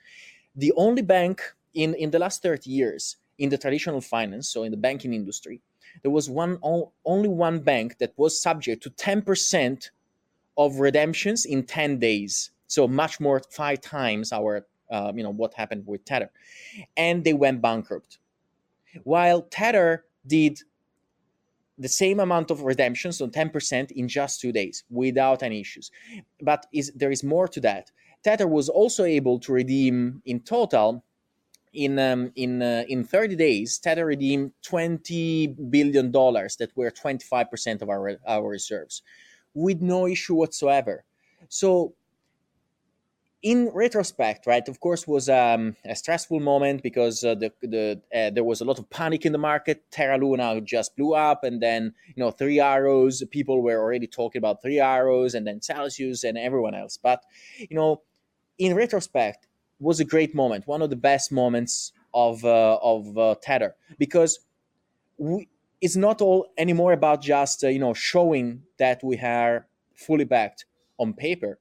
[0.55, 1.41] The only bank
[1.73, 5.61] in, in the last 30 years in the traditional finance, so in the banking industry,
[6.01, 6.57] there was one
[7.05, 9.89] only one bank that was subject to 10%
[10.57, 12.51] of redemptions in 10 days.
[12.67, 16.31] So much more, five times our, uh, you know, what happened with Tether.
[16.97, 18.17] And they went bankrupt.
[19.03, 20.61] While Tether did
[21.77, 25.91] the same amount of redemptions on 10% in just two days without any issues.
[26.41, 27.91] But is, there is more to that.
[28.23, 31.03] Tether was also able to redeem in total
[31.73, 33.77] in um, in uh, in 30 days.
[33.77, 39.03] Tether redeemed 20 billion dollars that were 25% of our our reserves
[39.53, 41.03] with no issue whatsoever.
[41.49, 41.93] So
[43.45, 48.31] in retrospect, right, of course, was um, a stressful moment because uh, the the uh,
[48.31, 49.83] there was a lot of panic in the market.
[49.91, 53.23] Terra Luna just blew up, and then you know Three Arrows.
[53.29, 56.97] People were already talking about Three Arrows, and then Celsius and everyone else.
[56.97, 57.23] But
[57.59, 58.01] you know,
[58.57, 59.47] in retrospect,
[59.79, 64.39] was a great moment, one of the best moments of uh, of uh, Tether because
[65.19, 65.47] we,
[65.81, 70.65] it's not all anymore about just uh, you know showing that we are fully backed
[70.97, 71.59] on paper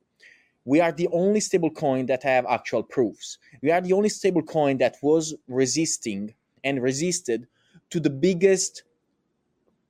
[0.64, 3.38] we are the only stablecoin that have actual proofs.
[3.62, 7.46] We are the only stablecoin that was resisting and resisted
[7.90, 8.82] to the biggest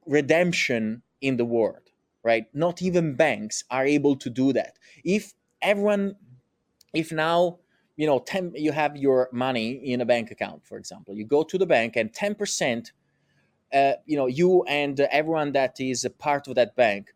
[0.06, 1.90] redemption in the world,
[2.22, 2.46] right?
[2.52, 4.78] Not even banks are able to do that.
[5.04, 5.32] If
[5.62, 6.16] everyone,
[6.92, 7.58] if now,
[7.96, 11.44] you know, 10, you have your money in a bank account, for example, you go
[11.44, 12.90] to the bank and 10%,
[13.72, 17.14] uh, you know, you and everyone that is a part of that bank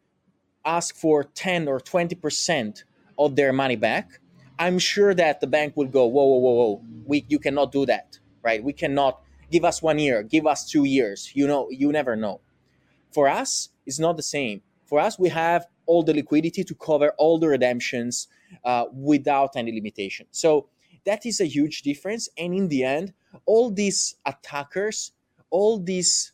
[0.64, 2.84] ask for 10 or 20%
[3.18, 4.20] of their money back,
[4.58, 7.86] I'm sure that the bank will go, whoa, whoa, whoa, whoa, we, you cannot do
[7.86, 8.62] that, right?
[8.62, 11.30] We cannot give us one year, give us two years.
[11.34, 12.40] You know, you never know.
[13.12, 14.62] For us, it's not the same.
[14.84, 18.28] For us, we have all the liquidity to cover all the redemptions
[18.64, 20.26] uh, without any limitation.
[20.30, 20.68] So
[21.04, 22.28] that is a huge difference.
[22.36, 23.14] And in the end,
[23.46, 25.12] all these attackers,
[25.50, 26.32] all these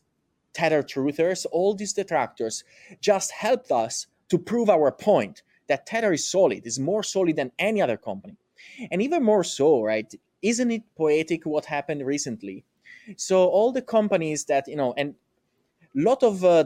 [0.52, 2.64] tether truthers, all these detractors
[3.00, 7.52] just helped us to prove our point that Tether is solid, is more solid than
[7.58, 8.36] any other company.
[8.90, 10.12] And even more so, right?
[10.42, 12.64] Isn't it poetic what happened recently?
[13.16, 15.14] So all the companies that, you know, and
[15.96, 16.64] a lot of, uh,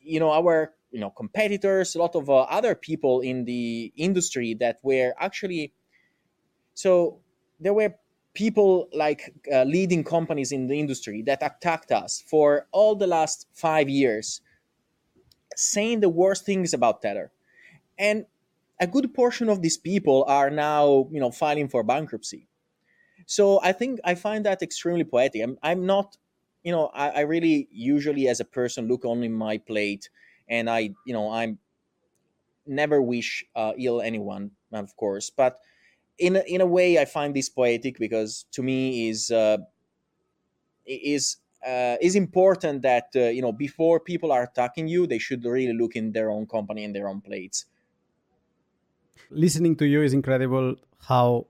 [0.00, 4.54] you know, our, you know, competitors, a lot of uh, other people in the industry
[4.54, 5.72] that were actually,
[6.74, 7.18] so
[7.60, 7.94] there were
[8.34, 13.46] people like uh, leading companies in the industry that attacked us for all the last
[13.52, 14.40] five years,
[15.56, 17.32] saying the worst things about Tether
[17.98, 18.26] and
[18.80, 22.46] a good portion of these people are now you know filing for bankruptcy.
[23.26, 25.42] So i think i find that extremely poetic.
[25.42, 26.16] I'm, I'm not
[26.62, 30.10] you know I, I really usually as a person look only my plate
[30.48, 31.58] and i you know i'm
[32.66, 35.30] never wish uh, ill anyone of course.
[35.30, 35.60] But
[36.18, 39.58] in a, in a way i find this poetic because to me is uh,
[40.86, 45.44] is uh, is important that uh, you know before people are attacking you they should
[45.44, 47.66] really look in their own company and their own plates
[49.30, 51.46] listening to you is incredible how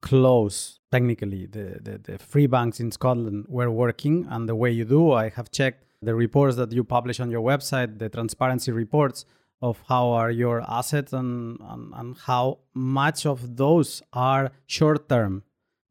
[0.00, 4.84] close technically the, the, the free banks in Scotland were working and the way you
[4.84, 5.12] do.
[5.12, 9.24] I have checked the reports that you publish on your website, the transparency reports
[9.62, 15.44] of how are your assets and, and, and how much of those are short term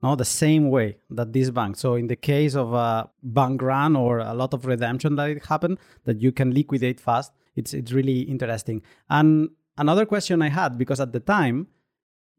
[0.03, 3.95] no the same way that this bank so in the case of a bank run
[3.95, 7.91] or a lot of redemption that it happened that you can liquidate fast it's it's
[7.91, 9.49] really interesting and
[9.83, 11.57] another question i had because at the time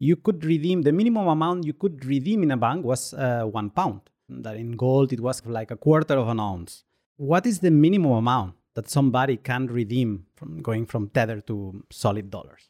[0.08, 3.70] you could redeem the minimum amount you could redeem in a bank was uh, one
[3.70, 4.00] pound.
[4.28, 6.82] That in gold it was like a quarter of an ounce.
[7.16, 12.30] What is the minimum amount that somebody can redeem from going from tether to solid
[12.30, 12.62] dollars?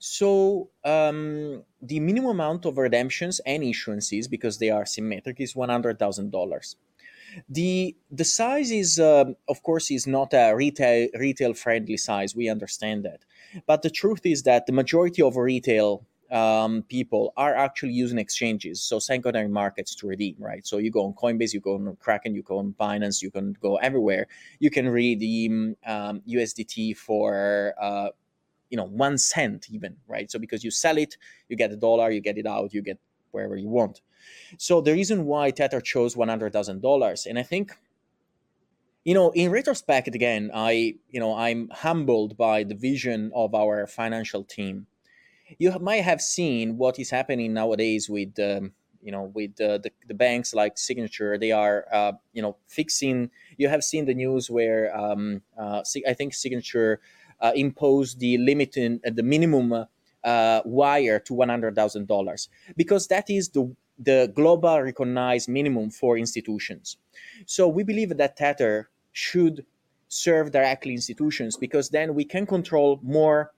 [0.00, 5.68] So um, the minimum amount of redemptions and issuances, because they are symmetric, is one
[5.68, 6.74] hundred thousand dollars.
[7.48, 12.34] The the size is, uh, of course, is not a retail retail friendly size.
[12.34, 13.24] We understand that,
[13.66, 18.82] but the truth is that the majority of retail um, people are actually using exchanges,
[18.82, 20.66] so secondary markets to redeem, right?
[20.66, 23.56] So you go on Coinbase, you go on Kraken, you go on Binance, you can
[23.60, 24.26] go everywhere.
[24.58, 28.08] You can redeem um, USDT for uh,
[28.70, 31.16] you know one cent even right so because you sell it
[31.48, 32.98] you get a dollar you get it out you get
[33.30, 34.00] wherever you want
[34.58, 37.72] so the reason why tether chose $100000 and i think
[39.04, 43.86] you know in retrospect again i you know i'm humbled by the vision of our
[43.86, 44.86] financial team.
[45.58, 49.92] You might have seen what is happening nowadays with um, you know with uh, the,
[50.08, 51.38] the banks like signature.
[51.38, 56.12] They are uh, you know fixing you have seen the news where um, uh, i
[56.12, 57.00] think signature
[57.40, 59.86] uh, impose the limit in uh, the minimum
[60.24, 66.98] uh, wire to $100,000 because that is the the global recognized minimum for institutions.
[67.46, 69.64] So we believe that Tether should
[70.08, 73.52] serve directly institutions because then we can control more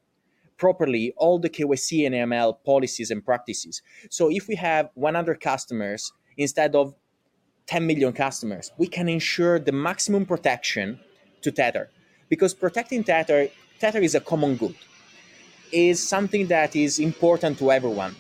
[0.57, 3.83] properly all the KYC and AML policies and practices.
[4.11, 6.95] So if we have 100 customers instead of
[7.67, 10.99] 10 million customers, we can ensure the maximum protection
[11.43, 11.91] to Tether
[12.29, 13.49] because protecting Tether
[13.79, 14.75] Tether is a common good.
[15.71, 18.17] Is something that is important to everyone.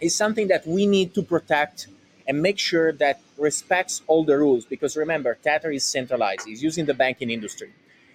[0.00, 1.88] Is something that we need to protect
[2.26, 4.66] and make sure that respects all the rules.
[4.66, 6.46] Because remember, Tether is centralized.
[6.46, 7.72] It's using the banking industry.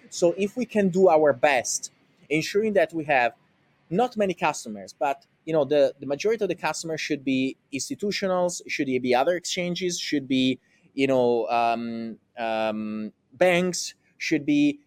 [0.08, 1.90] So if we can do our best,
[2.30, 3.32] ensuring that we have
[3.90, 8.62] not many customers, but you know the, the majority of the customers should be institutionals,
[8.68, 10.58] should be other exchanges, should be
[10.94, 14.78] you know um, um, banks, should be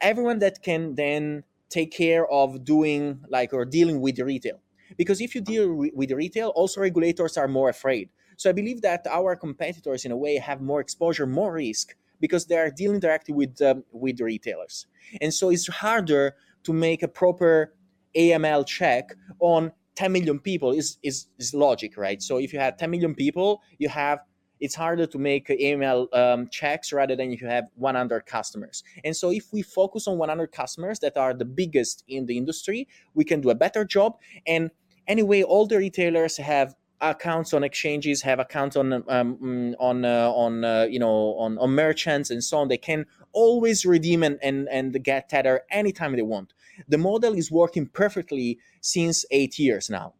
[0.00, 4.58] everyone that can then take care of doing like or dealing with the retail
[4.96, 8.10] because if you deal with retail also regulators are more afraid.
[8.36, 12.46] So i believe that our competitors in a way have more exposure more risk because
[12.46, 14.86] they are dealing directly with um, with retailers.
[15.20, 17.74] And so it's harder to make a proper
[18.16, 22.22] aml check on 10 million people is is, is logic right?
[22.22, 24.20] So if you have 10 million people you have
[24.60, 28.82] it's harder to make email um, checks rather than if you have 100 customers.
[29.04, 32.88] And so, if we focus on 100 customers that are the biggest in the industry,
[33.14, 34.18] we can do a better job.
[34.46, 34.70] And
[35.06, 40.30] anyway, all the retailers have accounts on exchanges, have accounts on um, mm, on uh,
[40.30, 42.68] on uh, you know on, on merchants and so on.
[42.68, 46.54] They can always redeem and, and and get tether anytime they want.
[46.88, 50.14] The model is working perfectly since eight years now.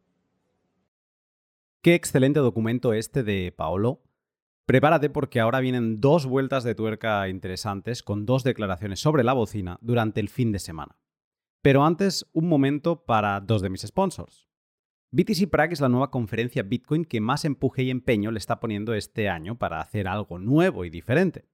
[1.83, 4.01] Qué excelente documento este de Paolo
[4.67, 9.79] Prepárate porque ahora vienen dos vueltas de tuerca interesantes con dos declaraciones sobre la bocina
[9.81, 10.99] durante el fin de semana.
[11.63, 14.49] Pero antes, un momento para dos de mis sponsors.
[15.13, 18.93] BTC Prague es la nueva conferencia Bitcoin que más empuje y empeño le está poniendo
[18.95, 21.45] este año para hacer algo nuevo y diferente.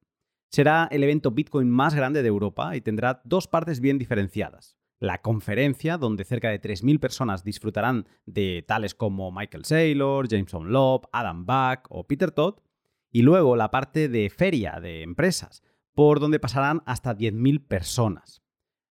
[0.50, 4.78] Será el evento Bitcoin más grande de Europa y tendrá dos partes bien diferenciadas.
[5.00, 11.08] La conferencia, donde cerca de 3.000 personas disfrutarán de tales como Michael Saylor, Jameson Loeb,
[11.12, 12.54] Adam Back o Peter Todd,
[13.12, 15.62] y luego la parte de feria de empresas,
[15.94, 18.42] por donde pasarán hasta 10.000 personas.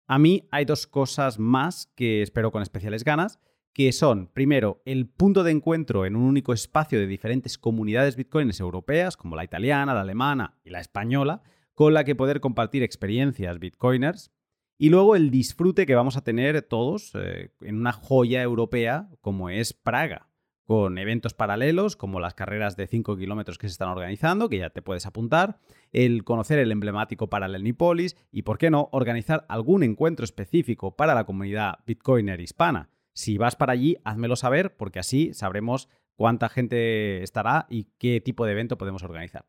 [0.07, 3.39] A mí hay dos cosas más que espero con especiales ganas,
[3.73, 8.59] que son, primero, el punto de encuentro en un único espacio de diferentes comunidades bitcoins
[8.59, 11.41] europeas, como la italiana, la alemana y la española,
[11.73, 14.31] con la que poder compartir experiencias bitcoiners,
[14.77, 19.49] y luego el disfrute que vamos a tener todos eh, en una joya europea como
[19.49, 20.30] es Praga,
[20.71, 24.69] con eventos paralelos como las carreras de 5 kilómetros que se están organizando, que ya
[24.69, 25.57] te puedes apuntar,
[25.91, 31.25] el conocer el emblemático Paralelnipolis y, por qué no, organizar algún encuentro específico para la
[31.25, 32.89] comunidad bitcoiner hispana.
[33.11, 38.45] Si vas para allí, házmelo saber porque así sabremos cuánta gente estará y qué tipo
[38.45, 39.43] de evento podemos organizar.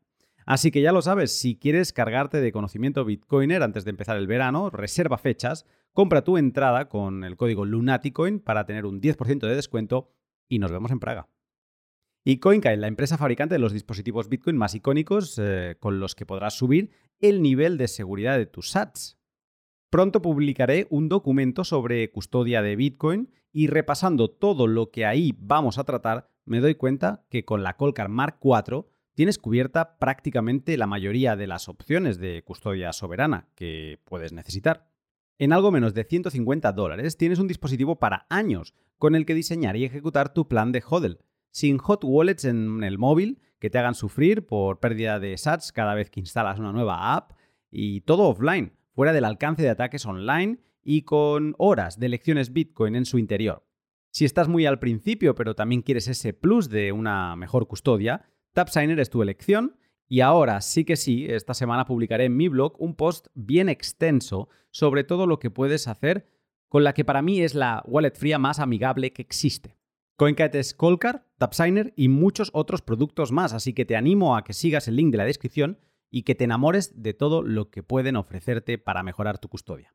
[0.45, 4.27] Así que ya lo sabes, si quieres cargarte de conocimiento bitcoiner antes de empezar el
[4.27, 9.55] verano, reserva fechas, compra tu entrada con el código Lunaticoin para tener un 10% de
[9.55, 10.09] descuento
[10.47, 11.29] y nos vemos en Praga.
[12.25, 16.25] Y CoinKite, la empresa fabricante de los dispositivos Bitcoin más icónicos eh, con los que
[16.25, 19.17] podrás subir el nivel de seguridad de tus sats.
[19.89, 25.77] Pronto publicaré un documento sobre custodia de Bitcoin y repasando todo lo que ahí vamos
[25.77, 30.87] a tratar, me doy cuenta que con la Colcar Mark IV tienes cubierta prácticamente la
[30.87, 34.89] mayoría de las opciones de custodia soberana que puedes necesitar.
[35.37, 38.73] En algo menos de 150 dólares tienes un dispositivo para años
[39.03, 41.19] con el que diseñar y ejecutar tu plan de HODL
[41.51, 45.93] sin hot wallets en el móvil que te hagan sufrir por pérdida de sats cada
[45.93, 47.33] vez que instalas una nueva app
[47.69, 52.95] y todo offline, fuera del alcance de ataques online y con horas de lecciones Bitcoin
[52.95, 53.67] en su interior.
[54.09, 59.01] Si estás muy al principio pero también quieres ese plus de una mejor custodia, TapSigner
[59.01, 59.75] es tu elección
[60.07, 64.47] y ahora sí que sí, esta semana publicaré en mi blog un post bien extenso
[64.71, 66.25] sobre todo lo que puedes hacer
[66.73, 69.77] con la que para mí es la wallet fría más amigable que existe.
[70.17, 74.53] CoinKite es Colcar, TapSigner y muchos otros productos más, así que te animo a que
[74.53, 75.77] sigas el link de la descripción
[76.09, 79.93] y que te enamores de todo lo que pueden ofrecerte para mejorar tu custodia.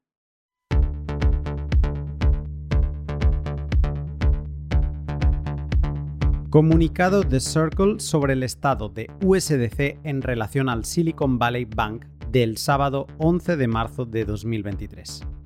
[6.49, 12.57] Comunicado de Circle sobre el estado de USDC en relación al Silicon Valley Bank del
[12.57, 15.38] sábado 11 de marzo de 2023.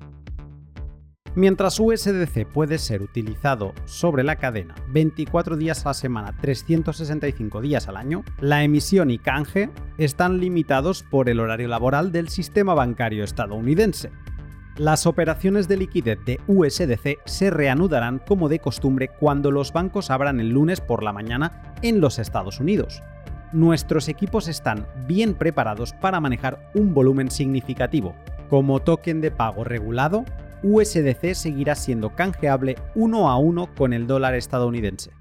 [1.35, 7.87] Mientras USDC puede ser utilizado sobre la cadena 24 días a la semana, 365 días
[7.87, 13.23] al año, la emisión y canje están limitados por el horario laboral del sistema bancario
[13.23, 14.11] estadounidense.
[14.77, 20.39] Las operaciones de liquidez de USDC se reanudarán como de costumbre cuando los bancos abran
[20.39, 23.01] el lunes por la mañana en los Estados Unidos.
[23.53, 28.13] Nuestros equipos están bien preparados para manejar un volumen significativo.
[28.49, 30.25] Como token de pago regulado,
[30.63, 35.11] USDC seguirá siendo canjeable uno a uno con el dólar estadounidense.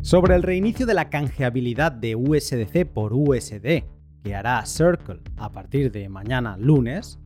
[0.00, 3.84] Sobre el reinicio de la canjeabilidad de USDC por USD,
[4.22, 7.18] que hará Circle a partir de mañana lunes,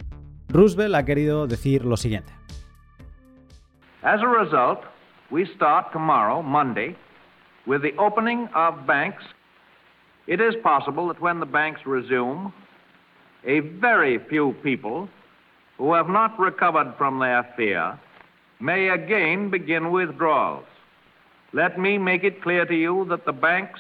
[0.49, 2.33] Roosevelt ha querido decir lo siguiente.
[4.03, 4.81] As a result,
[5.31, 6.97] we start tomorrow, Monday,
[7.67, 9.25] with the opening of banks
[10.27, 12.53] It is possible that when the banks resume,
[13.45, 15.09] a very few people
[15.79, 17.99] who have not recovered from their fear
[18.61, 20.65] may again begin withdrawals.
[21.53, 23.79] Let me make it clear to you that the banks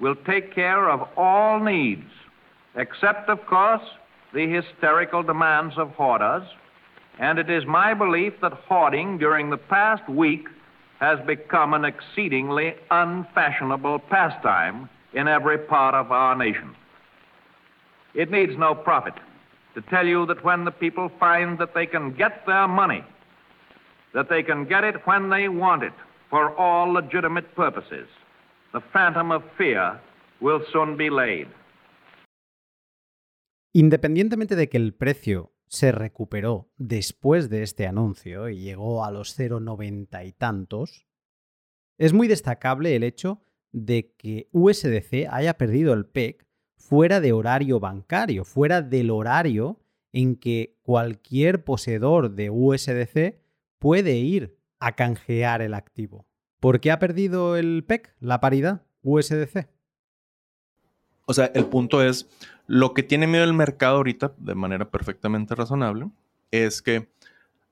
[0.00, 2.08] will take care of all needs,
[2.76, 3.82] except, of course,
[4.32, 6.46] the hysterical demands of hoarders.
[7.18, 10.46] And it is my belief that hoarding during the past week
[11.00, 14.88] has become an exceedingly unfashionable pastime
[15.18, 16.70] in every part of our nation.
[18.14, 19.14] It needs no prophet
[19.74, 23.02] to tell you that when the people find that they can get their money,
[24.14, 25.96] that they can get it when they want it
[26.30, 28.06] for all legitimate purposes,
[28.72, 30.00] the phantom of fear
[30.40, 31.48] will soon be laid.
[33.74, 39.38] Independientemente de que el precio se recuperó después de este anuncio y llegó a los
[39.38, 41.06] 0,90 y tantos,
[41.98, 43.42] es muy destacable el hecho
[43.72, 46.46] de que USDC haya perdido el PEC
[46.76, 49.78] fuera de horario bancario, fuera del horario
[50.12, 53.38] en que cualquier poseedor de USDC
[53.78, 56.26] puede ir a canjear el activo.
[56.60, 59.68] ¿Por qué ha perdido el PEC, la paridad USDC?
[61.26, 62.28] O sea, el punto es,
[62.66, 66.10] lo que tiene miedo el mercado ahorita, de manera perfectamente razonable,
[66.50, 67.08] es que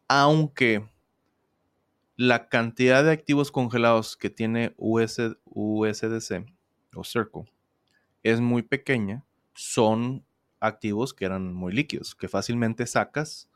[0.09, 0.84] aunque
[2.16, 6.46] la cantidad de activos congelados que tiene USDC
[6.94, 7.44] o Circle
[8.22, 10.24] es muy pequeña, son
[10.58, 13.50] activos que eran muy líquidos, que fácilmente sacas,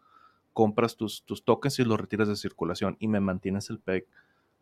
[0.53, 4.07] compras tus, tus tokens y los retiras de circulación y me mantienes el PEG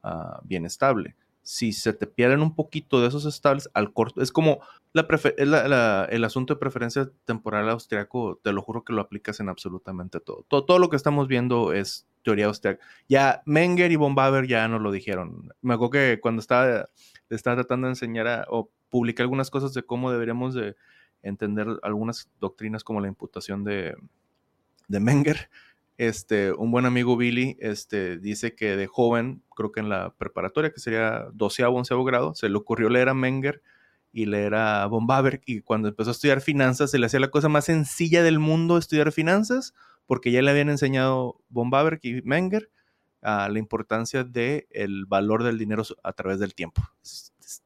[0.03, 1.17] ah, bien estable.
[1.43, 4.61] Si se te pierden un poquito de esos estables al corto, es como
[4.93, 10.45] el asunto de preferencia temporal austriaco, te lo juro que lo aplicas en absolutamente todo.
[10.49, 12.85] Todo, todo lo que estamos viendo es teoría austriaca.
[13.09, 15.53] Ya Menger y Bombaver ya nos lo dijeron.
[15.63, 16.89] Me acuerdo que cuando estaba,
[17.31, 20.77] estaba tratando de enseñar o publicar algunas cosas de cómo deberíamos de
[21.23, 23.95] entender algunas doctrinas como la imputación de,
[24.89, 25.51] de Menger,
[25.99, 30.73] este, un buen amigo Billy este, dice que de joven, creo que en la preparatoria,
[30.73, 33.63] que sería 12 o 11 grado, se le ocurrió leer a Menger
[34.13, 37.49] y leer a Bombaver y cuando empezó a estudiar finanzas se le hacía la cosa
[37.49, 39.75] más sencilla del mundo estudiar finanzas
[40.07, 42.71] porque ya le habían enseñado Bombaberg y Menger
[43.21, 46.81] a la importancia del el valor del dinero a través del tiempo.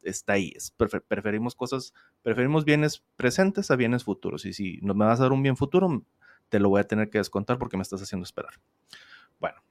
[0.03, 0.55] está ahí.
[1.07, 4.47] preferimos cosas, preferimos bienes presentes a bienes futuros.
[4.47, 6.03] Y si no me vas a dar un bien futuro,
[6.53, 8.53] te lo voy a tener que descontar porque me estás haciendo esperar.
[9.41, 9.63] Bueno,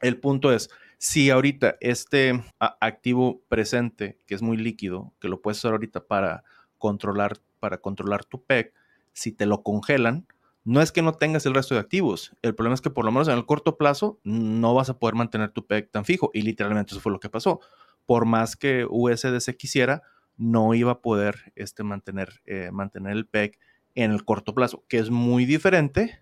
[0.00, 5.58] El punto es, si ahorita este activo presente, que es muy líquido, que lo puedes
[5.58, 6.44] usar ahorita para
[6.78, 8.72] controlar, para controlar tu PEC,
[9.12, 10.26] si te lo congelan,
[10.64, 12.34] no es que no tengas el resto de activos.
[12.40, 15.14] El problema es que por lo menos en el corto plazo no vas a poder
[15.14, 16.30] mantener tu PEC tan fijo.
[16.32, 17.60] Y literalmente eso fue lo que pasó.
[18.06, 20.02] Por más que USDC quisiera,
[20.38, 23.58] no iba a poder este, mantener, eh, mantener el PEC
[23.94, 26.20] en el corto plazo, que es muy diferente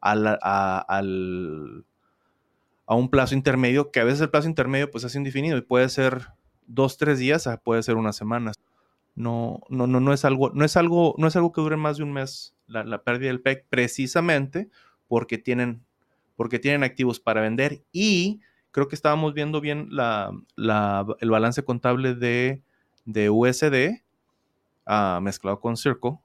[0.00, 1.00] al, a,
[2.88, 6.28] un plazo intermedio, que a veces el plazo intermedio pues es indefinido y puede ser
[6.66, 8.56] dos, tres días, puede ser unas semanas.
[9.14, 11.96] No, no, no, no es algo, no es algo, no es algo que dure más
[11.96, 14.68] de un mes la, pérdida del PEC, precisamente
[15.08, 15.84] porque tienen,
[16.36, 18.40] porque tienen activos para vender y
[18.70, 22.62] creo que estábamos viendo bien el balance contable de,
[23.06, 24.02] de USD
[24.86, 26.18] ah, mezclado con Circle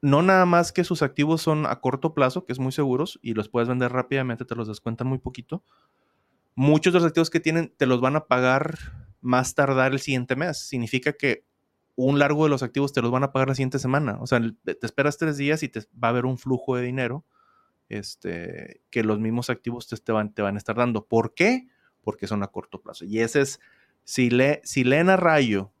[0.00, 3.34] no nada más que sus activos son a corto plazo, que es muy seguros, y
[3.34, 5.62] los puedes vender rápidamente, te los descuentan muy poquito.
[6.54, 8.78] Muchos de los activos que tienen te los van a pagar
[9.20, 10.58] más tardar el siguiente mes.
[10.58, 11.44] Significa que
[11.96, 14.18] un largo de los activos te los van a pagar la siguiente semana.
[14.20, 17.24] O sea, te esperas tres días y te va a haber un flujo de dinero
[17.88, 21.06] este, que los mismos activos te, van, te van a estar dando.
[21.06, 21.66] ¿Por qué?
[22.02, 23.04] Porque son a corto plazo.
[23.04, 23.60] Y ese es,
[24.04, 24.30] si,
[24.62, 25.72] si leen a rayo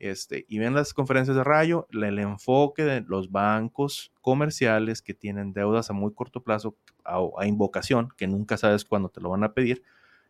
[0.00, 5.52] este, y ven las conferencias de Rayo, el, enfoque de los bancos comerciales que tienen
[5.52, 9.44] deudas a muy corto plazo, a, a, invocación, que nunca sabes cuándo te lo van
[9.44, 9.82] a pedir,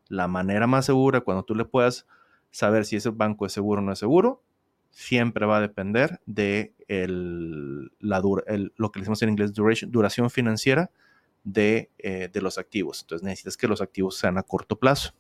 [0.08, 2.06] la manera más segura, cuando tú le puedas
[2.50, 4.42] saber si ese banco es seguro o no es seguro,
[4.90, 8.20] siempre va a depender de la
[8.76, 10.90] lo que decimos en inglés duración financiera
[11.44, 13.02] de, eh, de los activos.
[13.02, 15.14] Entonces necesitas que los activos sean a corto plazo.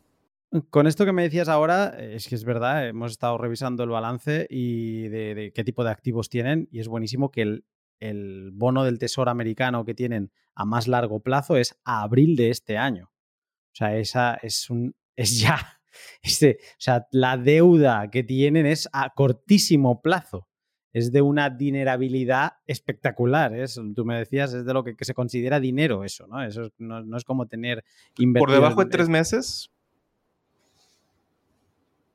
[0.70, 4.48] Con esto que me decías ahora, es que es verdad, hemos estado revisando el balance
[4.50, 7.62] y de, qué tipo de activos tienen y es buenísimo que
[8.00, 12.50] el, bono del Tesoro americano que tienen a más largo plazo es a abril de
[12.50, 13.12] este año.
[13.72, 15.80] O sea, esa es un es ya
[16.22, 20.48] este, o sea, la deuda que tienen es a cortísimo plazo.
[20.92, 23.54] Es de una dinerabilidad espectacular.
[23.54, 26.42] Es, tú me decías, es de lo que, se considera dinero eso, ¿no?
[26.42, 27.84] Eso no, es como tener.
[28.36, 29.70] Por debajo de tres meses,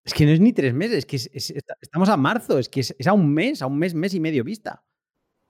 [0.06, 3.08] es que no es ni tres meses, es que estamos a marzo, es que es,
[3.08, 4.84] a un mes, a un mes, mes y medio vista.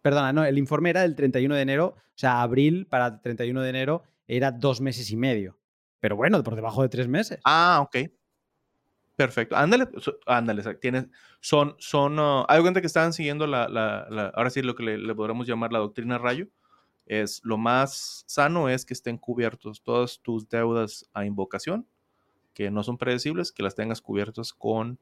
[0.01, 3.69] Perdona, no, el informe era del 31 de enero, o sea, abril para 31 de
[3.69, 5.59] enero era dos meses y medio.
[5.99, 7.39] Pero bueno, por debajo de tres meses.
[7.43, 8.09] Ah, ok.
[9.17, 9.57] Perfecto.
[9.57, 9.87] Ándale,
[10.25, 11.07] ándale, tienes,
[11.41, 15.15] son, son, uh, hay gente que estaban siguiendo la, ahora sí lo que le, le
[15.15, 16.47] podríamos llamar la doctrina rayo,
[17.05, 21.87] es lo más sano es que estén cubiertos todas tus deudas a invocación
[22.55, 24.97] que no son predecibles, que las tengas cubiertas con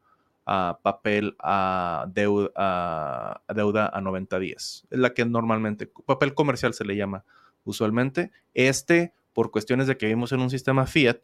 [0.45, 4.85] ah, papel a deuda, a deuda a 90 días.
[4.89, 7.23] Es la que normalmente, papel comercial se le llama
[7.63, 8.31] usualmente.
[8.55, 11.19] Este, por cuestiones de que vivimos en un sistema fiat,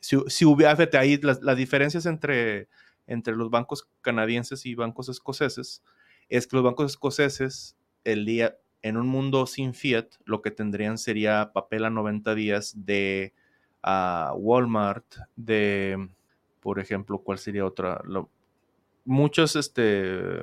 [0.00, 2.68] si, si hubiera, ahí las, las, diferencias entre,
[3.06, 5.82] entre los bancos canadienses y bancos escoceses,
[6.28, 10.98] es que los bancos escoceses, el día, en un mundo sin fiat, lo que tendrían
[10.98, 13.34] sería papel a 90 días de
[13.86, 15.04] a Walmart,
[15.36, 16.08] de,
[16.60, 18.00] por ejemplo, ¿cuál sería otra?
[19.04, 20.40] muchos este,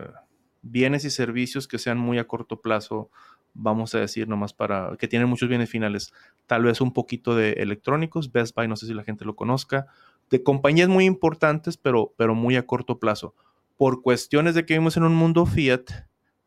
[0.62, 3.10] bienes y servicios que sean muy a corto plazo,
[3.56, 6.14] vamos a decir, nomás para, que tienen muchos bienes finales,
[6.46, 9.88] tal vez un poquito de electrónicos, Best Buy, no sé si la gente lo conozca,
[10.30, 13.34] de compañías muy importantes, pero, pero muy a corto plazo.
[13.76, 15.86] Por cuestiones de que vivimos en un mundo fiat,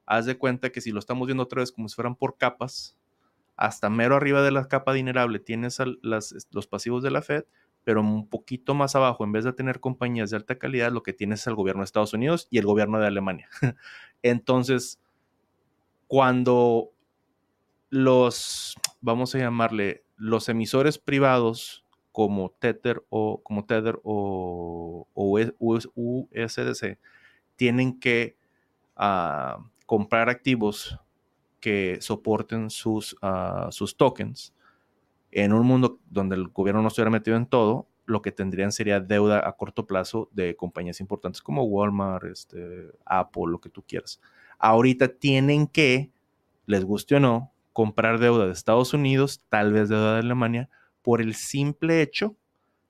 [0.06, 2.96] haz de cuenta que si lo estamos viendo otra vez como si fueran por capas,
[3.56, 7.44] hasta mero arriba de la capa dinerable tienes los pasivos de la Fed,
[7.84, 11.12] pero un poquito más abajo, en vez de tener compañías de alta calidad, lo que
[11.12, 13.48] tienes es el gobierno de Estados Unidos y el gobierno de Alemania.
[14.22, 15.00] Entonces,
[16.06, 16.90] cuando
[17.90, 26.98] los, vamos a llamarle, los emisores privados como Tether o como Tether o, USDC
[27.56, 28.36] tienen que
[28.96, 30.98] ah, comprar activos
[31.64, 34.52] que soporten sus, ah, sus tokens.
[35.30, 39.00] En un mundo donde el gobierno no estuviera metido en todo, lo que tendrían sería
[39.00, 44.20] deuda a corto plazo de compañías importantes como Walmart, este, Apple, lo que tú quieras.
[44.58, 46.10] Ahorita tienen que,
[46.66, 50.68] les guste o no, comprar deuda de Estados Unidos, tal vez deuda de Alemania,
[51.00, 52.36] por el simple hecho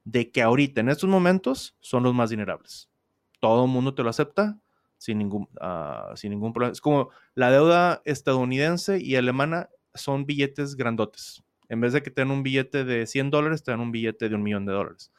[0.03, 2.91] de que ahorita, en estos momentos, son los más dinerables.
[3.39, 4.59] Todo el mundo te lo acepta,
[5.05, 6.73] sin ningún, ah, sin ningún problema.
[6.73, 11.45] Es como la deuda estadounidense y alemana son billetes grandotes.
[11.69, 14.35] En vez de que te dan un billete de 100 dólares, te un billete de
[14.35, 15.13] un millón de dólares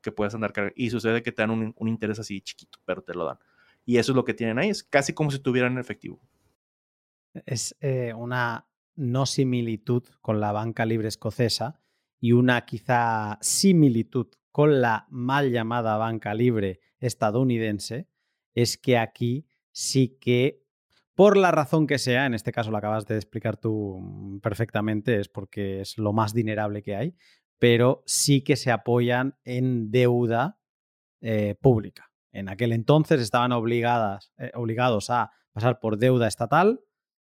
[0.00, 0.74] que puedes andar cargando.
[0.76, 3.38] Y sucede que te dan un, interés así chiquito, pero te lo dan.
[3.86, 4.70] Y eso es lo que tienen ahí.
[4.70, 6.20] Es casi como si tuvieran efectivo.
[7.46, 8.66] Es eh, una
[8.96, 11.80] no similitud con la banca libre escocesa
[12.18, 18.08] y una quizá similitud con la mal llamada banca libre estadounidense
[18.54, 20.64] es que aquí sí que,
[21.14, 25.20] por la razón que sea, en este caso lo acabas de explicar tú mm, perfectamente,
[25.20, 27.14] es porque es lo más dinerable que hay,
[27.58, 30.58] pero sí que se apoyan en deuda
[31.20, 32.10] eh, pública.
[32.32, 36.80] En aquel entonces estaban obligadas, eh, obligados a pasar por deuda estatal,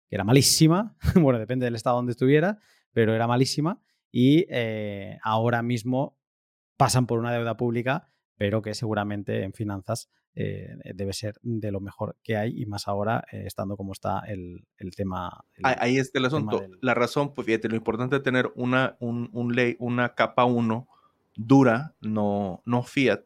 [0.10, 2.58] que era malísima, bueno, depende del estado donde estuviera,
[2.92, 6.18] pero era malísima, y eh, ahora mismo
[6.78, 10.10] pasan por una deuda pública, pero que seguramente en finanzas
[10.94, 14.66] debe ser de lo mejor que hay, y más ahora estando como está el,
[14.96, 15.44] tema.
[15.64, 16.64] Ahí está el asunto.
[16.82, 20.88] La razón, pues fíjate, lo importante es tener una, un, ley, una capa 1
[21.36, 23.24] dura, no, no fiat,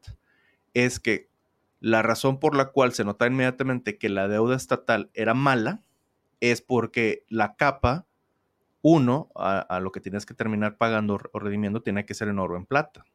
[0.74, 1.30] es que
[1.82, 5.84] la razón por la cual se nota inmediatamente que la deuda estatal era mala
[6.40, 8.06] es porque la capa
[8.84, 12.58] 1, a, lo que tienes que terminar pagando o redimiendo, tiene que ser en oro
[12.58, 13.06] en plata.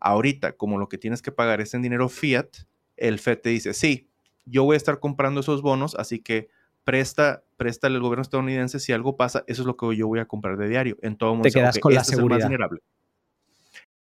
[0.00, 2.48] Ahorita, como lo que tienes que pagar es en dinero fiat,
[2.96, 4.10] el FED te dice, sí,
[4.44, 6.48] yo voy a estar comprando esos bonos, así que
[6.84, 10.26] presta, préstale al gobierno estadounidense si algo pasa, eso es lo que yo voy a
[10.26, 10.96] comprar de diario.
[11.02, 12.50] En todo Te quedas con la este seguridad.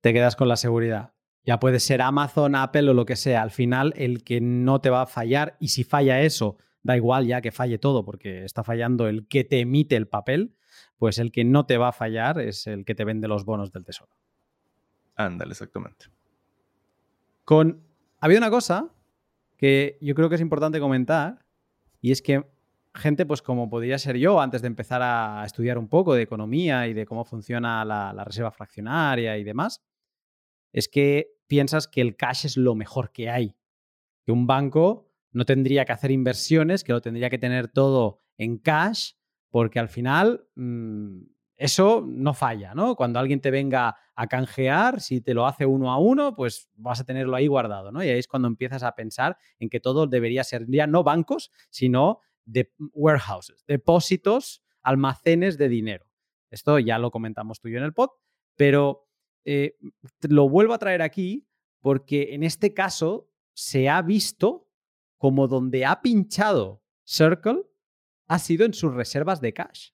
[0.02, 1.14] Te quedas con la seguridad.
[1.46, 3.42] Ya puede ser Amazon, Apple o lo que sea.
[3.42, 7.28] Al final, el que no te va a fallar, y si falla eso, da igual
[7.28, 10.56] ya que falle todo, porque está fallando el que te emite el papel,
[10.98, 13.72] pues el que no te va a fallar es el que te vende los bonos
[13.72, 14.12] del tesoro.
[15.16, 16.06] Ándale, exactamente.
[17.44, 17.89] Con.
[18.20, 18.90] Había una cosa
[19.58, 21.46] que yo creo que es importante comentar,
[22.02, 22.46] y es que
[22.94, 26.88] gente, pues como podría ser yo, antes de empezar a estudiar un poco de economía
[26.88, 29.84] y de cómo funciona la reserva fraccionaria y demás,
[30.72, 33.56] es que piensas que el cash es lo mejor que hay.
[34.26, 38.58] Que un banco no tendría que hacer inversiones, que lo tendría que tener todo en
[38.58, 39.14] cash,
[39.50, 41.22] porque al final mm,
[41.60, 42.96] eso no falla, ¿no?
[42.96, 47.02] Cuando alguien te venga a canjear, si te lo hace uno a uno, pues vas
[47.02, 48.02] a tenerlo ahí guardado, ¿no?
[48.02, 51.52] Y ahí es cuando empiezas a pensar en que todo debería ser ya no bancos,
[51.70, 56.06] sino de warehouses, depósitos, almacenes de dinero.
[56.50, 58.12] Esto ya lo comentamos tú y yo en el pod,
[58.56, 59.10] pero
[59.44, 59.76] eh,
[60.30, 61.46] lo vuelvo a traer aquí
[61.82, 64.70] porque en este caso se ha visto
[65.18, 67.64] como donde ha pinchado Circle
[68.30, 69.90] ha sido en sus reservas de cash.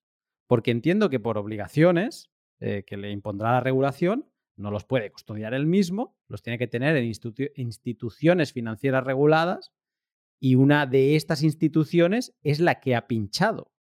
[0.48, 5.54] Porque entiendo que por obligaciones eh, que le impondrá la regulación, no los puede custodiar
[5.54, 7.06] él mismo, los tiene que tener en
[7.56, 9.74] instituciones financieras reguladas
[10.40, 13.74] y una de estas instituciones es la que ha pinchado.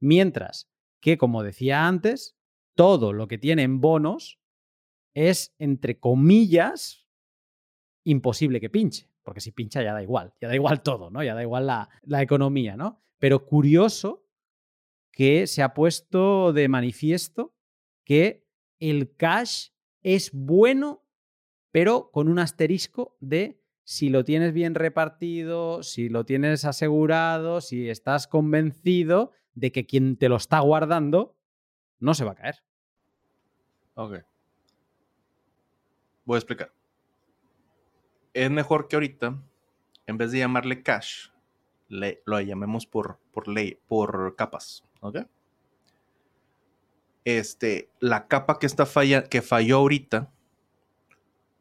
[0.00, 0.68] Mientras
[1.00, 2.36] que, como decía antes,
[2.74, 4.40] todo lo que tiene en bonos
[5.14, 7.06] es, entre comillas,
[8.04, 11.22] imposible que pinche, porque si pincha ya da igual, ya da igual todo, ¿no?
[11.22, 13.00] Ya da igual la, la economía, ¿no?
[13.18, 14.27] Pero curioso
[15.18, 17.52] que se ha puesto de manifiesto
[18.04, 18.46] que
[18.78, 21.04] el cash es bueno,
[21.72, 27.90] pero con un asterisco de si lo tienes bien repartido, si lo tienes asegurado, si
[27.90, 31.36] estás convencido de que quien te lo está guardando
[31.98, 32.56] no se va a caer.
[33.94, 34.20] Ok
[36.28, 36.70] voy a explicar.
[38.34, 39.42] Es mejor que ahorita,
[40.06, 41.30] en vez de llamarle cash,
[41.88, 44.84] le, lo llamemos por, por ley, por capas.
[45.00, 45.18] ¿Ok?
[47.24, 50.30] Este, la capa que está falla, que falló ahorita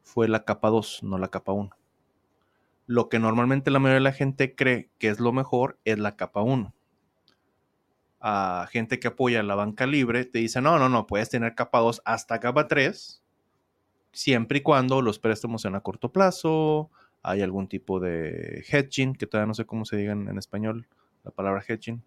[0.03, 1.69] fue la capa 2, no la capa 1.
[2.85, 6.15] Lo que normalmente la mayoría de la gente cree que es lo mejor es la
[6.15, 6.73] capa 1.
[8.21, 11.79] A gente que apoya la banca libre te dice, no, no, no, puedes tener capa
[11.79, 13.23] 2 hasta capa 3
[14.17, 16.89] siempre y cuando los préstamos sean a corto plazo,
[17.27, 20.87] hay algún tipo de hedging, que todavía no sé cómo se diga en, español
[21.25, 22.01] la palabra hedging,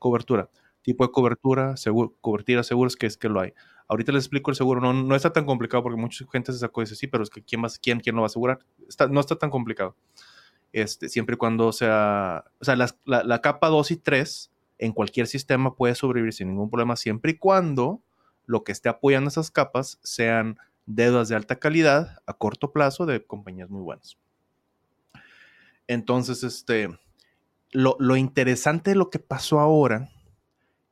[0.00, 0.50] cobertura,
[0.82, 3.54] tipo de cobertura, seguro, cobertura seguros que es que lo hay.
[3.86, 6.82] Ahorita les explico el seguro, no, no está tan complicado porque mucha gente se sacó
[6.82, 8.58] y dice, sí, pero es que ¿quién, va, quién, quién lo va a asegurar?
[9.08, 9.94] No está tan complicado.
[10.72, 15.28] Este, siempre y cuando sea, o sea, la, la capa 2 y 3 en cualquier
[15.28, 18.02] sistema puede sobrevivir sin ningún problema, siempre y cuando
[18.46, 23.24] lo que esté apoyando esas capas sean deudas de alta calidad a corto plazo de
[23.24, 24.18] compañías muy buenas.
[25.86, 26.88] Entonces, este,
[27.74, 30.10] lo, interesante de lo que pasó ahora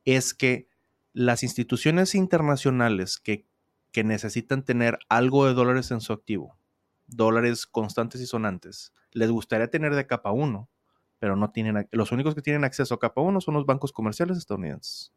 [0.05, 0.67] es que
[1.13, 3.45] las instituciones internacionales que,
[4.03, 6.57] necesitan tener algo de dólares en su activo,
[7.05, 10.67] dólares constantes y sonantes, les gustaría tener de capa 1,
[11.19, 14.39] pero no tienen, los únicos que tienen acceso a capa 1 son los bancos comerciales
[14.39, 15.13] estadounidenses.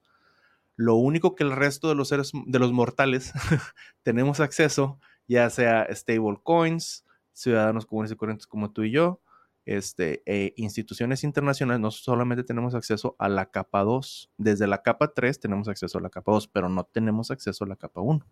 [0.76, 3.32] Lo único que el resto de los seres, de los mortales
[4.02, 9.22] tenemos acceso, ya sea stable coins, ciudadanos comunes y corrientes como tú y yo,
[9.66, 15.12] este, e instituciones internacionales, no solamente tenemos acceso a la capa 2, desde la capa
[15.12, 18.24] 3 tenemos acceso a la capa 2, pero no tenemos acceso a la capa 1.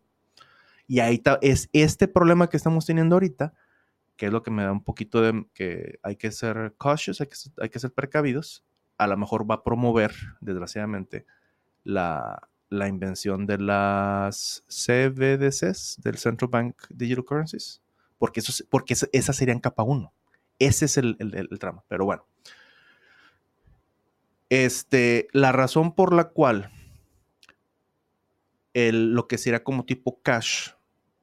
[0.87, 3.53] Y ahí es este problema que estamos teniendo ahorita,
[4.17, 7.69] que es lo que me da un poquito de que hay que ser cautious, hay
[7.69, 8.65] que, ser precavidos.
[8.97, 11.27] A lo mejor va a promover, desgraciadamente,
[11.83, 17.83] la, la invención de las CBDCs, del Central Bank Digital Currencies,
[18.19, 20.14] porque, eso, porque esas serían capa 1.
[20.59, 21.85] Ese es el, el, trama.
[21.89, 22.27] Pero bueno.
[24.51, 26.71] Este, la razón por la cual
[28.73, 30.71] el, lo que sería como tipo cash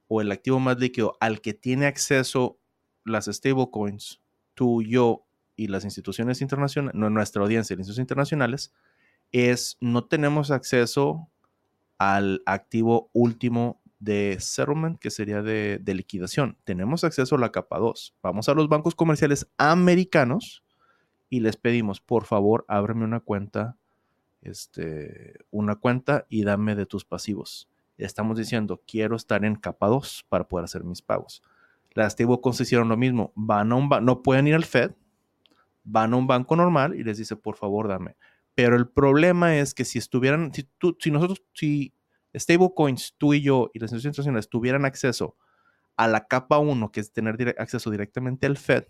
[0.08, 2.60] o el activo más líquido al que tiene acceso
[3.06, 4.22] las stablecoins,
[4.54, 5.26] tú, yo
[5.56, 8.74] y las instituciones internacionales, no, nuestra audiencia las instituciones internacionales,
[9.32, 11.30] es no tenemos acceso
[11.98, 16.58] al activo último de settlement, que sería de, liquidación.
[16.64, 18.16] Tenemos acceso a la capa 2.
[18.24, 20.64] Vamos a los bancos comerciales americanos
[21.30, 23.78] y les pedimos, por favor, ábreme una cuenta,
[24.42, 27.70] este, una cuenta y dame de tus pasivos.
[28.00, 31.44] Estamos diciendo, quiero estar en capa 2 para poder hacer mis pagos.
[31.92, 33.32] Las stablecoins hicieron lo mismo.
[33.36, 34.94] Van a un no pueden ir al Fed,
[35.84, 38.16] van a un banco normal y les dice, por favor, dame.
[38.56, 41.94] Pero el problema es que si estuvieran, si, tú, si nosotros, si
[42.36, 45.36] stablecoins, tú y yo y las instituciones internacionales tuvieran acceso
[45.98, 48.86] a la capa 1, que es tener acceso directamente al Fed,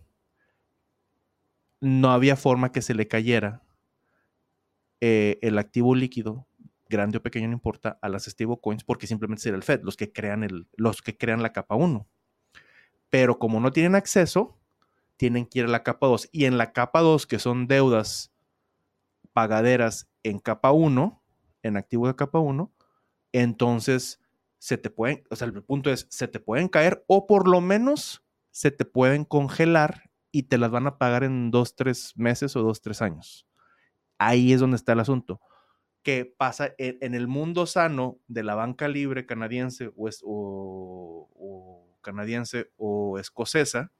[1.79, 3.63] no había forma que se le cayera
[5.01, 6.47] eh, el activo líquido,
[6.87, 10.13] grande o pequeño, no importa, a las stablecoins, porque simplemente sería el Fed, los que
[10.13, 12.07] crean, el, los que crean la capa 1.
[13.09, 14.59] Pero como no tienen acceso,
[15.17, 16.29] tienen que ir a la capa 2.
[16.31, 18.31] Y en la capa 2, que son deudas
[19.33, 21.21] pagaderas en capa 1,
[21.63, 22.71] en activo de capa 1,
[23.31, 24.19] entonces
[24.57, 27.61] se te pueden, o sea, el punto es, se te pueden caer o por lo
[27.61, 32.55] menos se te pueden congelar y te las van a pagar en dos, tres meses
[32.55, 33.47] o dos, tres años.
[34.17, 35.41] Ahí es donde está el asunto.
[36.03, 43.19] ¿Qué pasa en, el mundo sano de la banca libre canadiense o, o canadiense o
[43.19, 43.91] escocesa?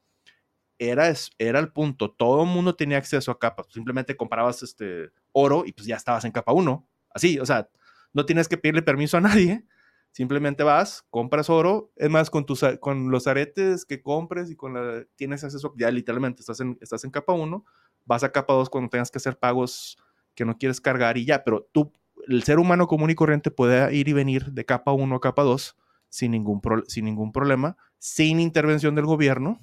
[0.82, 2.11] era, era el punto.
[2.11, 3.67] Todo el mundo tenía acceso a capas.
[3.69, 6.88] Simplemente comprabas este oro y pues ya estabas en capa 1.
[7.13, 7.69] Así, o sea,
[8.14, 9.66] no tienes que pedirle permiso a nadie.
[10.12, 11.91] Simplemente vas, compras oro.
[11.95, 15.89] Es más, con, tus, con los aretes que compres y con la, tienes acceso, ya
[15.91, 17.66] literalmente estás en, estás en capa 1.
[18.05, 19.97] Vas a capa 2 cuando tengas que hacer pagos
[20.36, 21.43] que no quieres cargar y ya.
[21.43, 21.93] Pero tú,
[22.28, 25.43] el ser humano común y corriente puede ir y venir de capa 1 a capa
[25.43, 25.78] 2
[26.09, 29.59] sin ningún, sin ningún problema, sin intervención del gobierno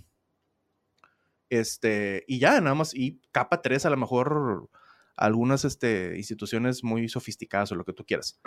[1.50, 4.68] este, y ya, nada más, y capa 3 a lo mejor
[5.18, 8.40] algunas este, instituciones muy sofisticadas o lo que tú quieras.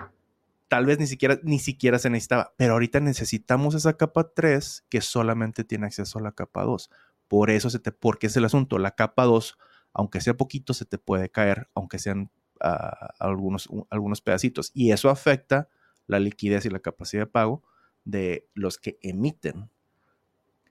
[0.67, 5.01] Tal vez ni siquiera, ni siquiera se necesitaba, pero ahorita necesitamos esa capa 3 que
[5.01, 6.89] solamente tiene acceso a la capa 2.
[7.27, 9.57] Por eso se te, porque es el asunto, la capa 2,
[9.93, 14.71] aunque sea poquito, se te puede caer, aunque sean ah, algunos, algunos pedacitos.
[14.73, 15.67] Y eso afecta
[16.07, 17.63] la liquidez y la capacidad de pago
[18.05, 19.69] de los que emiten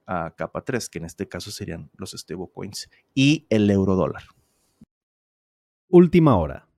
[0.06, 4.24] a capa 3, que en este caso serían los stablecoins y el euro dólar.
[5.92, 6.68] Última hora.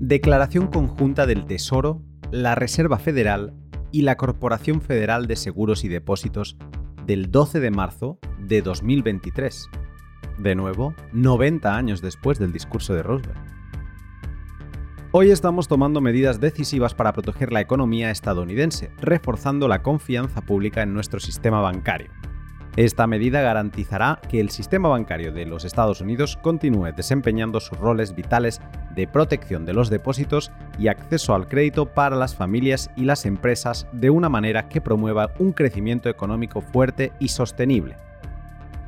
[0.00, 3.54] Declaración conjunta del Tesoro, la Reserva Federal
[3.90, 6.58] y la Corporación Federal de Seguros y Depósitos
[7.06, 9.70] del 12 de marzo de 2023.
[10.40, 13.41] De nuevo, 90 años después del discurso de Roosevelt.
[15.14, 20.94] Hoy estamos tomando medidas decisivas para proteger la economía estadounidense, reforzando la confianza pública en
[20.94, 22.10] nuestro sistema bancario.
[22.76, 28.14] Esta medida garantizará que el sistema bancario de los Estados Unidos continúe desempeñando sus roles
[28.14, 28.62] vitales
[28.96, 33.86] de protección de los depósitos y acceso al crédito para las familias y las empresas
[33.92, 37.96] de una manera que promueva un crecimiento económico fuerte y sostenible.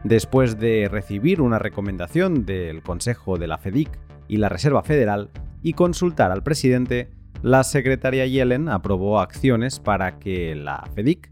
[0.04, 3.90] Después de recibir una recomendación del Consejo de la FEDIC
[4.26, 5.28] y la Reserva Federal,
[5.64, 7.10] y consultar al presidente,
[7.42, 11.30] la secretaria Yellen aprobó acciones para que la FEDIC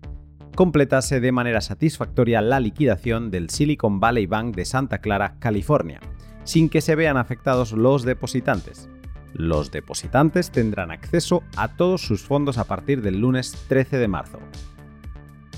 [0.57, 6.01] completase de manera satisfactoria la liquidación del Silicon Valley Bank de Santa Clara, California,
[6.45, 8.89] sin que se vean afectados los depositantes.
[9.35, 14.39] Los depositantes tendrán acceso a todos sus fondos a partir del lunes 13 de marzo.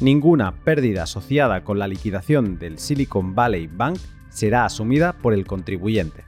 [0.00, 3.98] Ninguna pérdida asociada con la liquidación del Silicon Valley Bank
[4.30, 6.24] será asumida por el contribuyente.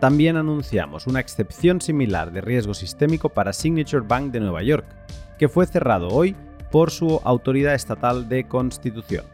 [0.00, 4.86] También anunciamos una excepción similar de riesgo sistémico para Signature Bank de Nueva York,
[5.38, 6.36] que fue cerrado hoy
[6.70, 9.24] por su autoridad estatal de constitución.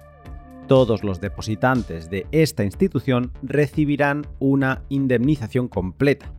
[0.67, 6.33] Todos los depositantes de esta institución recibirán una indemnización completa.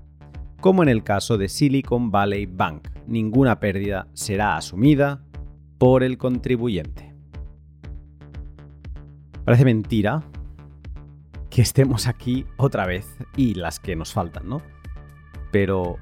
[0.60, 5.22] Como en el caso de Silicon Valley Bank, ninguna pérdida será asumida
[5.78, 7.14] por el contribuyente.
[9.44, 10.24] Parece mentira
[11.56, 14.62] que estemos aquí otra vez y las que nos faltan, ¿no?
[15.52, 15.96] Pero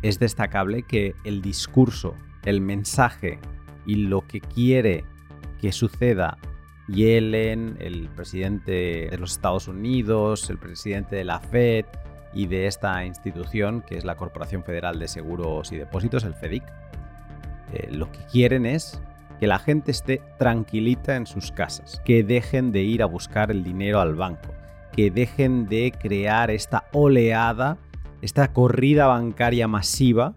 [0.00, 2.14] es destacable que el discurso,
[2.46, 3.40] el mensaje
[3.84, 5.04] y lo que quiere
[5.60, 6.38] que suceda
[6.88, 11.84] Yellen, el presidente de los Estados Unidos, el presidente de la Fed
[12.32, 16.64] y de esta institución que es la Corporación Federal de Seguros y Depósitos, el FEDIC,
[17.74, 18.98] eh, lo que quieren es
[19.44, 23.62] que la gente esté tranquilita en sus casas, que dejen de ir a buscar el
[23.62, 24.54] dinero al banco,
[24.90, 27.76] que dejen de crear esta oleada,
[28.22, 30.34] esta corrida bancaria masiva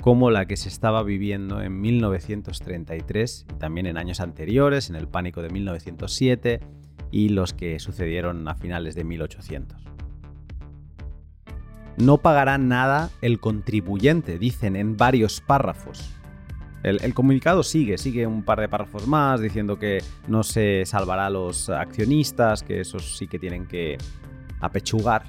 [0.00, 5.06] como la que se estaba viviendo en 1933 y también en años anteriores, en el
[5.06, 6.60] pánico de 1907
[7.10, 9.78] y los que sucedieron a finales de 1800.
[11.98, 16.16] No pagará nada el contribuyente, dicen en varios párrafos.
[16.82, 21.30] El, comunicado sigue, sigue un par de párrafos más diciendo que no se salvará a
[21.30, 23.98] los accionistas, que esos sí que tienen que
[24.60, 25.24] apechugar.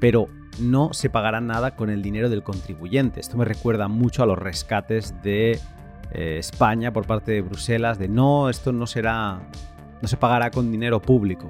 [0.00, 0.28] Pero
[0.58, 3.20] no se pagará nada con el dinero del contribuyente.
[3.20, 5.60] Esto me recuerda mucho a los rescates de
[6.12, 9.40] eh, España por parte de Bruselas, de no, esto no será,
[10.02, 11.48] no se pagará con dinero público.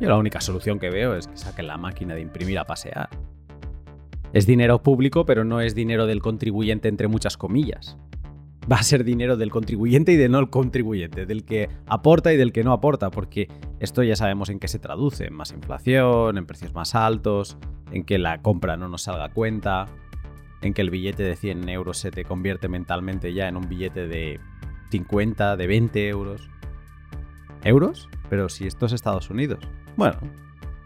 [0.00, 3.08] Yo la única solución que veo es que saquen la máquina de imprimir a pasear.
[4.32, 7.98] Es dinero público, pero no es dinero del contribuyente entre muchas comillas.
[8.70, 12.52] Va a ser dinero del contribuyente y de no contribuyente, del que aporta y del
[12.52, 16.46] que no aporta, porque esto ya sabemos en qué se traduce, en más inflación, en
[16.46, 17.58] precios más altos,
[17.90, 19.86] en que la compra no nos salga cuenta,
[20.62, 24.06] en que el billete de 100 euros se te convierte mentalmente ya en un billete
[24.06, 24.40] de
[24.90, 26.48] 50, de 20 euros.
[27.64, 28.08] ¿Euros?
[28.30, 29.68] Pero si esto es Estados Unidos.
[29.96, 30.16] Bueno,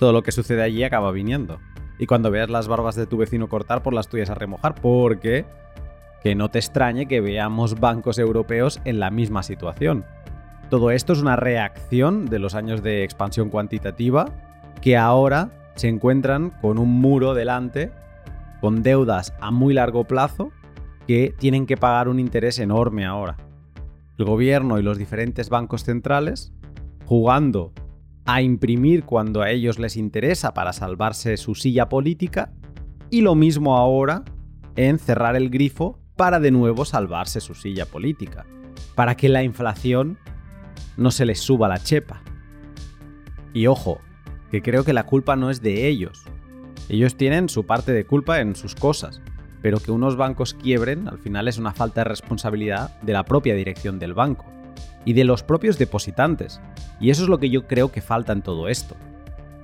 [0.01, 1.61] todo lo que sucede allí acaba viniendo
[1.99, 5.44] y cuando veas las barbas de tu vecino cortar, por las tuyas a remojar, porque
[6.22, 10.05] que no te extrañe que veamos bancos europeos en la misma situación.
[10.70, 14.26] Todo esto es una reacción de los años de expansión cuantitativa
[14.80, 17.92] que ahora se encuentran con un muro delante,
[18.61, 20.51] con deudas a muy largo plazo
[21.07, 23.36] que tienen que pagar un interés enorme ahora.
[24.18, 26.53] El gobierno y los diferentes bancos centrales
[27.05, 27.72] jugando
[28.27, 32.53] a imprimir cuando a ellos les interesa para salvarse su silla política
[33.09, 34.24] y lo mismo ahora
[34.74, 38.45] en cerrar el grifo para de nuevo salvarse su silla política,
[38.97, 40.18] para que la inflación
[40.97, 42.22] no se les suba la chepa.
[43.55, 44.01] Y ojo,
[44.51, 46.24] que creo que la culpa no es de ellos.
[46.89, 49.20] Ellos tienen su parte de culpa en sus cosas,
[49.62, 53.55] pero que unos bancos quiebren al final es una falta de responsabilidad de la propia
[53.55, 54.56] dirección del banco
[55.07, 56.61] y de los propios depositantes.
[57.01, 58.97] Y eso es lo que yo creo que falta en todo esto.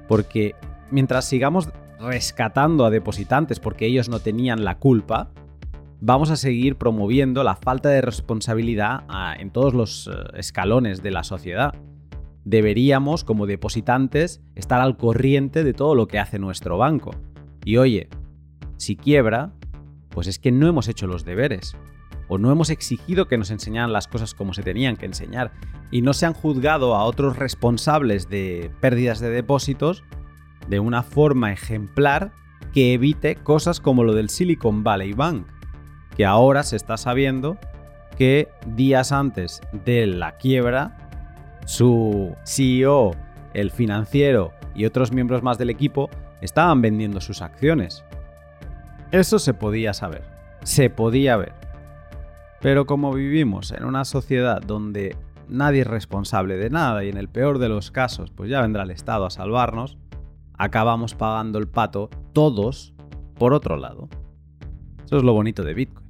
[0.08, 0.54] Porque
[0.90, 1.68] mientras sigamos
[1.98, 5.30] rescatando a depositantes porque ellos no tenían la culpa,
[6.00, 9.02] vamos a seguir promoviendo la falta de responsabilidad
[9.38, 11.74] en todos los eh, escalones de la sociedad.
[12.44, 17.10] Deberíamos, como depositantes, estar al corriente de todo lo que hace nuestro banco.
[17.64, 18.08] Y oye,
[18.76, 19.52] si quiebra,
[20.08, 21.76] pues es que no hemos hecho los deberes
[22.32, 25.52] o no hemos exigido que nos enseñaran las cosas como se tenían que enseñar
[25.90, 30.02] y no se han juzgado a otros responsables de pérdidas de depósitos
[30.66, 32.32] de una forma ejemplar
[32.72, 35.46] que evite cosas como lo del Silicon Valley Bank,
[36.16, 37.58] que ahora se está sabiendo
[38.16, 41.10] que días antes de la quiebra,
[41.66, 43.10] su CEO,
[43.52, 46.08] el financiero y otros miembros más del equipo
[46.40, 48.06] estaban vendiendo sus acciones.
[49.10, 50.22] Eso se podía saber,
[50.62, 51.61] se podía ver.
[52.62, 55.16] Pero como vivimos en una sociedad donde
[55.48, 58.84] nadie es responsable de nada y en el peor de los casos pues ya vendrá
[58.84, 59.98] el Estado a salvarnos,
[60.56, 62.94] acabamos pagando el pato todos
[63.34, 64.08] por otro lado.
[65.04, 66.06] Eso es lo bonito de Bitcoin.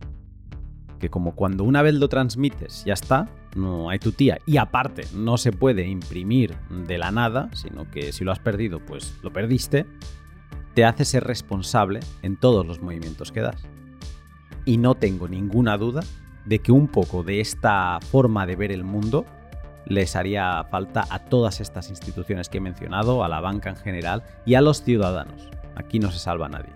[1.00, 4.38] Que como cuando una vez lo transmites ya está, no hay tu tía.
[4.46, 6.54] Y aparte, no se puede imprimir
[6.86, 9.86] de la nada, sino que si lo has perdido, pues lo perdiste,
[10.74, 13.66] te hace ser responsable en todos los movimientos que das.
[14.66, 16.02] Y no tengo ninguna duda
[16.44, 19.24] de que un poco de esta forma de ver el mundo
[19.86, 24.22] les haría falta a todas estas instituciones que he mencionado, a la banca en general
[24.44, 25.50] y a los ciudadanos.
[25.74, 26.72] Aquí no se salva nadie.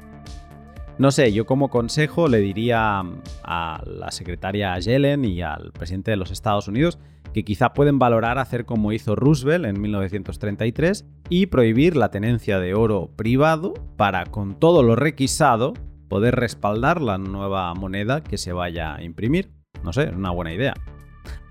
[0.98, 3.02] No sé, yo como consejo le diría
[3.44, 6.98] a la secretaria Yellen y al presidente de los Estados Unidos
[7.34, 12.72] que quizá pueden valorar hacer como hizo Roosevelt en 1933 y prohibir la tenencia de
[12.72, 15.74] oro privado para, con todo lo requisado,
[16.08, 19.55] poder respaldar la nueva moneda que se vaya a imprimir.
[19.86, 20.74] No sé, es una buena idea.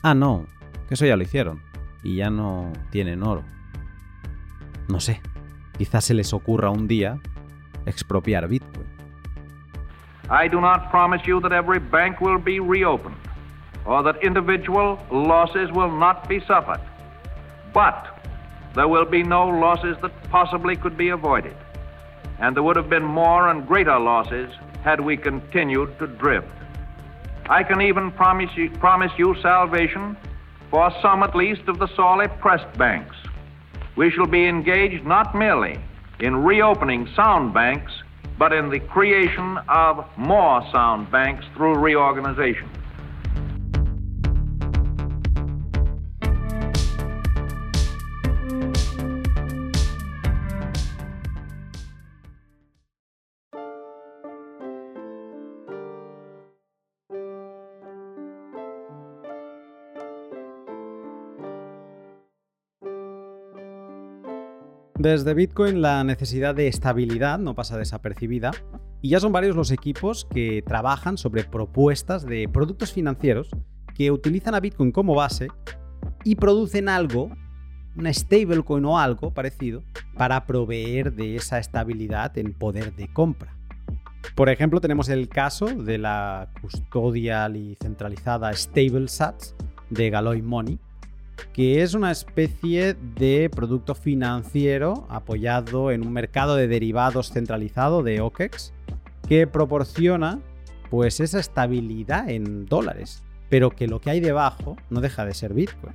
[0.04, 0.46] Ah, no,
[0.90, 1.64] que eso ya lo hicieron.
[2.04, 3.46] Y ya no tienen oro.
[4.90, 5.22] No sé,
[5.78, 7.18] quizás se les ocurra un día
[7.86, 8.86] expropiar Bitcoin.
[10.30, 13.16] I do not promise you that every bank will be reopened
[13.86, 16.82] or that individual losses will not be suffered.
[17.74, 18.06] But
[18.74, 21.56] there will be no losses that possibly could be avoided.
[22.40, 24.52] And there would have been more and greater losses
[24.84, 26.55] had we continued to drift.
[27.50, 30.18] I can even promise you, promise you salvation
[30.72, 33.16] for some at least of the sorely pressed banks.
[33.96, 35.80] We shall be engaged not merely
[36.20, 37.92] in reopening sound banks,
[38.40, 42.70] but in the creation of more sound banks through reorganization.
[65.06, 68.50] Desde Bitcoin la necesidad de estabilidad no pasa desapercibida
[69.04, 73.52] y ya son varios los equipos que trabajan sobre propuestas de productos financieros
[73.94, 75.50] que utilizan a Bitcoin como base
[76.24, 77.30] y producen algo,
[77.96, 79.84] una stablecoin o algo parecido,
[80.18, 83.56] para proveer de esa estabilidad en poder de compra.
[84.34, 89.54] Por ejemplo, tenemos el caso de la custodial y centralizada StableSats
[89.92, 90.80] de Galoy Money,
[91.54, 98.22] que es una especie de producto financiero apoyado en un mercado de derivados centralizado de
[98.22, 98.74] OKEX
[99.28, 100.40] que proporciona
[100.90, 105.54] pues esa estabilidad en dólares, pero que lo que hay debajo no deja de ser
[105.54, 105.94] Bitcoin.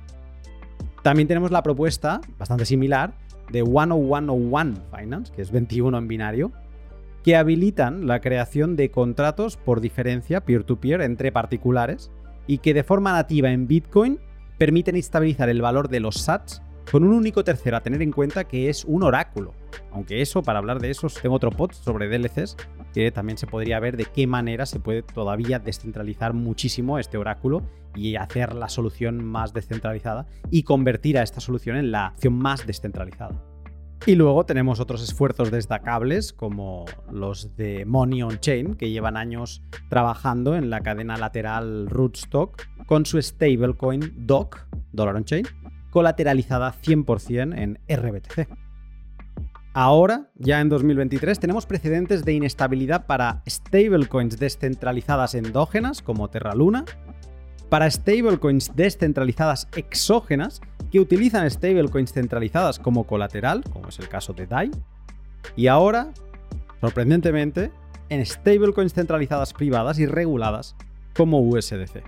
[1.01, 3.13] También tenemos la propuesta, bastante similar,
[3.51, 6.51] de 10101 Finance, que es 21 en binario,
[7.23, 12.11] que habilitan la creación de contratos por diferencia peer-to-peer entre particulares
[12.47, 14.19] y que de forma nativa en Bitcoin
[14.61, 18.43] permiten estabilizar el valor de los SATs con un único tercero a tener en cuenta
[18.43, 19.55] que es un oráculo.
[19.91, 22.57] Aunque eso, para hablar de eso, tengo otro post sobre DLCs
[22.93, 27.63] que también se podría ver de qué manera se puede todavía descentralizar muchísimo este oráculo
[27.95, 32.67] y hacer la solución más descentralizada y convertir a esta solución en la opción más
[32.67, 33.50] descentralizada.
[34.07, 39.61] Y luego tenemos otros esfuerzos destacables como los de Money on Chain, que llevan años
[39.89, 45.45] trabajando en la cadena lateral Rootstock con su stablecoin DOC, Dollar on Chain,
[45.91, 48.47] colateralizada 100% en RBTC.
[49.73, 56.85] Ahora, ya en 2023, tenemos precedentes de inestabilidad para stablecoins descentralizadas endógenas como Terra Luna,
[57.71, 60.59] para stablecoins descentralizadas exógenas
[60.91, 64.71] que utilizan stablecoins centralizadas como colateral, como es el caso de DAI,
[65.55, 66.11] y ahora,
[66.81, 67.71] sorprendentemente,
[68.09, 70.75] en stablecoins centralizadas privadas y reguladas
[71.15, 72.03] como USDC.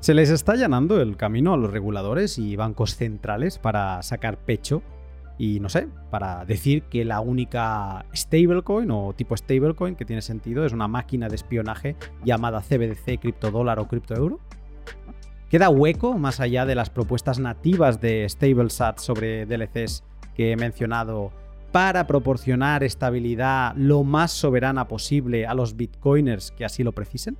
[0.00, 4.82] Se les está allanando el camino a los reguladores y bancos centrales para sacar pecho
[5.38, 10.66] y no sé, para decir que la única stablecoin o tipo stablecoin que tiene sentido
[10.66, 14.40] es una máquina de espionaje llamada CBDC, criptodólar o criptoeuro.
[15.48, 20.02] ¿Queda hueco más allá de las propuestas nativas de StableSat sobre DLCs
[20.34, 21.32] que he mencionado
[21.72, 27.38] para proporcionar estabilidad lo más soberana posible a los bitcoiners que así lo precisen?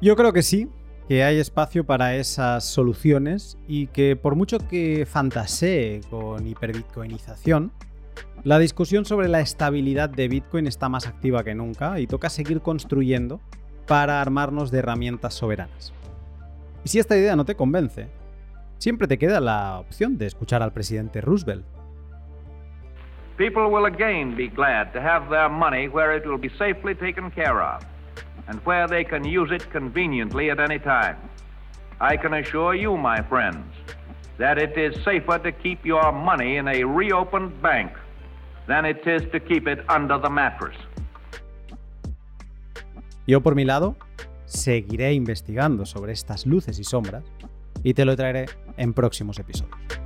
[0.00, 0.68] Yo creo que sí,
[1.08, 7.72] que hay espacio para esas soluciones y que por mucho que fantasee con hiperbitcoinización,
[8.44, 12.60] la discusión sobre la estabilidad de Bitcoin está más activa que nunca y toca seguir
[12.60, 13.40] construyendo
[13.86, 15.92] para armarnos de herramientas soberanas.
[16.84, 18.08] Y si esta idea no te convence,
[18.78, 21.64] siempre te queda la opción de escuchar al presidente Roosevelt.
[23.36, 27.30] People will again be glad to have their money where it will be safely taken
[27.30, 27.82] care of
[28.48, 31.16] and where they can use it conveniently at any time.
[32.00, 33.64] I can assure you, my friends,
[34.38, 37.92] that it is safer to keep your money in a reopened bank
[38.66, 40.76] than it is to keep it under the mattress.
[43.26, 43.96] Yo por mi lado
[44.46, 47.24] seguiré investigando sobre estas luces y sombras
[47.84, 50.01] y te lo traeré en próximos episodios.